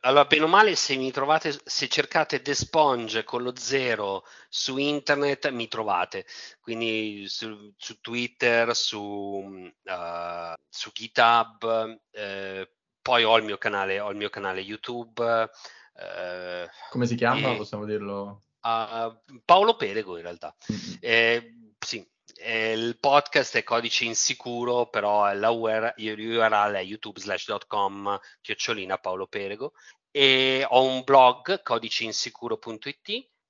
allora, 0.02 0.26
bene 0.26 0.44
o 0.44 0.48
male, 0.48 0.76
se 0.76 0.96
mi 0.96 1.12
trovate, 1.12 1.56
se 1.64 1.88
cercate 1.88 2.42
The 2.42 2.56
Sponge 2.56 3.24
con 3.24 3.44
lo 3.44 3.54
zero 3.56 4.26
su 4.50 4.78
internet, 4.78 5.50
mi 5.52 5.68
trovate. 5.68 6.26
Quindi 6.60 7.26
su, 7.28 7.72
su 7.78 8.02
Twitter, 8.02 8.76
su, 8.76 9.00
uh, 9.00 10.54
su 10.68 10.92
GitHub, 10.92 12.00
eh, 12.12 12.72
poi 13.00 13.24
ho 13.24 13.38
il 13.38 13.44
mio 13.44 13.60
canale, 13.60 14.00
ho 14.00 14.10
il 14.10 14.18
mio 14.18 14.30
canale 14.30 14.62
YouTube. 14.62 15.50
Eh, 15.96 16.68
Come 16.90 17.06
si 17.06 17.16
chiama? 17.16 17.56
Possiamo 17.56 17.86
dirlo? 17.86 18.42
Uh, 18.62 19.16
Paolo 19.46 19.76
Perego 19.76 20.18
in 20.18 20.24
realtà. 20.24 20.56
Mm-hmm. 20.72 21.54
Sì, 21.78 22.04
eh, 22.36 22.74
il 22.74 22.98
podcast 23.00 23.58
è 23.58 23.64
codice 23.64 24.06
insicuro, 24.06 24.88
però 24.88 25.32
la 25.34 25.50
URL 25.52 25.94
è 25.96 26.82
youtube 26.84 27.20
slash.com 27.20 28.20
chiocciolina 28.42 28.98
Paolo 28.98 29.28
Perego 29.28 29.74
e 30.12 30.66
ho 30.68 30.84
un 30.84 31.04
blog 31.04 31.62
codiceinsicuro.it 31.62 33.10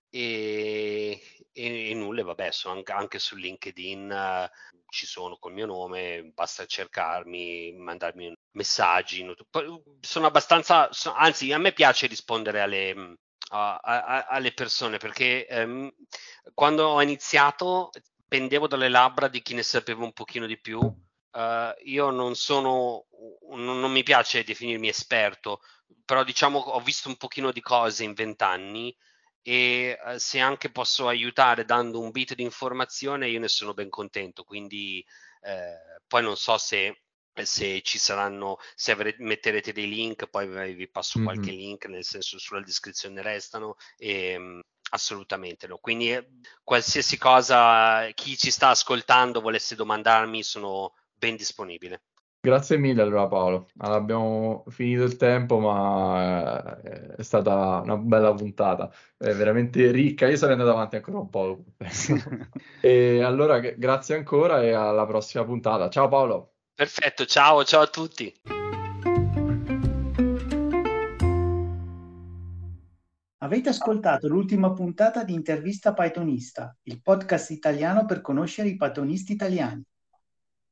e, 0.10 1.22
e, 1.52 1.90
e 1.90 1.94
nulla, 1.94 2.24
vabbè, 2.24 2.52
sono 2.52 2.76
anche, 2.76 2.92
anche 2.92 3.20
su 3.20 3.36
LinkedIn, 3.36 4.10
uh, 4.10 4.80
ci 4.88 5.06
sono 5.06 5.38
col 5.38 5.54
mio 5.54 5.66
nome, 5.66 6.32
basta 6.34 6.66
cercarmi, 6.66 7.74
mandarmi 7.74 8.34
messaggi. 8.52 9.26
Sono 10.00 10.26
abbastanza, 10.26 10.88
so, 10.92 11.14
anzi, 11.14 11.52
a 11.52 11.58
me 11.58 11.74
piace 11.74 12.08
rispondere 12.08 12.62
alle, 12.62 13.18
a, 13.50 13.76
a, 13.76 14.26
alle 14.28 14.54
persone 14.54 14.98
perché 14.98 15.46
um, 15.50 15.92
quando 16.54 16.88
ho 16.88 17.02
iniziato 17.02 17.92
pendevo 18.28 18.68
dalle 18.68 18.90
labbra 18.90 19.28
di 19.28 19.42
chi 19.42 19.54
ne 19.54 19.64
sapeva 19.64 20.04
un 20.04 20.14
pochino 20.14 20.46
di 20.46 20.60
più. 20.60 20.80
Uh, 20.80 21.74
io 21.84 22.12
non 22.12 22.36
sono, 22.36 23.08
non, 23.50 23.80
non 23.80 23.92
mi 23.92 24.04
piace 24.04 24.44
definirmi 24.44 24.88
esperto, 24.88 25.62
però 26.06 26.24
diciamo 26.24 26.60
ho 26.60 26.80
visto 26.80 27.10
un 27.10 27.18
pochino 27.18 27.52
di 27.52 27.62
cose 27.62 28.04
in 28.04 28.14
vent'anni 28.14 28.96
e 29.42 30.00
uh, 30.04 30.18
se 30.18 30.40
anche 30.40 30.72
posso 30.72 31.08
aiutare 31.08 31.66
dando 31.66 32.00
un 32.00 32.12
bit 32.12 32.36
di 32.36 32.42
informazione 32.42 33.30
io 33.30 33.40
ne 33.40 33.48
sono 33.48 33.74
ben 33.76 33.90
contento 33.90 34.44
quindi 34.44 35.06
eh, 35.42 36.02
poi 36.08 36.24
non 36.24 36.36
so 36.36 36.58
se, 36.58 37.04
se 37.44 37.82
ci 37.84 38.00
saranno 38.00 38.58
se 38.74 38.92
avre- 38.92 39.16
metterete 39.20 39.72
dei 39.72 39.88
link 39.88 40.28
poi 40.28 40.74
vi 40.74 40.90
passo 40.90 41.20
mm-hmm. 41.20 41.28
qualche 41.28 41.52
link 41.52 41.86
nel 41.86 42.04
senso 42.04 42.40
sulla 42.40 42.62
descrizione 42.62 43.22
restano 43.22 43.76
e, 43.98 44.36
um, 44.36 44.62
assolutamente 44.92 45.68
no. 45.68 45.78
Quindi 45.78 46.12
eh, 46.12 46.28
qualsiasi 46.64 47.18
cosa 47.18 48.08
chi 48.14 48.38
ci 48.38 48.52
sta 48.52 48.70
ascoltando 48.70 49.42
volesse 49.42 49.76
domandarmi 49.76 50.44
sono 50.44 50.94
ben 51.14 51.36
disponibile. 51.36 52.02
Grazie 52.46 52.78
mille 52.78 53.02
allora 53.02 53.26
Paolo, 53.28 53.70
allora, 53.80 53.98
abbiamo 53.98 54.66
finito 54.68 55.02
il 55.02 55.18
tempo 55.18 55.58
ma 55.58 56.80
eh, 56.84 57.16
è 57.16 57.24
stata 57.24 57.82
una 57.84 57.98
bella 57.98 58.36
puntata, 58.36 58.94
è 59.18 59.34
veramente 59.34 59.90
ricca, 59.90 60.28
io 60.28 60.38
sarei 60.38 60.54
andato 60.54 60.70
avanti 60.70 60.96
ancora 60.96 61.18
un 61.18 61.30
po'. 61.32 61.64
e 62.82 63.24
allora 63.24 63.60
grazie 63.60 64.16
ancora 64.16 64.62
e 64.62 64.74
alla 64.74 65.08
prossima 65.08 65.44
puntata, 65.44 65.90
ciao 65.90 66.08
Paolo. 66.08 66.54
Perfetto, 66.76 67.26
ciao, 67.26 67.64
ciao 67.64 67.82
a 67.82 67.88
tutti. 67.88 68.32
Avete 73.46 73.70
ascoltato 73.70 74.28
l'ultima 74.28 74.74
puntata 74.74 75.24
di 75.24 75.36
Intervista 75.36 75.94
Pythonista, 75.94 76.76
il 76.86 77.00
podcast 77.00 77.52
italiano 77.52 78.06
per 78.06 78.22
conoscere 78.22 78.70
i 78.70 78.76
pythonisti 78.76 79.34
italiani. 79.34 79.84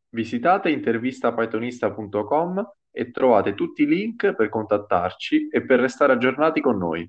Visitate 0.09 0.71
intervistapythonista.com 0.71 2.71
e 2.89 3.11
trovate 3.11 3.53
tutti 3.53 3.83
i 3.83 3.85
link 3.85 4.33
per 4.33 4.49
contattarci 4.49 5.49
e 5.49 5.63
per 5.63 5.81
restare 5.81 6.13
aggiornati 6.13 6.61
con 6.61 6.79
noi. 6.79 7.07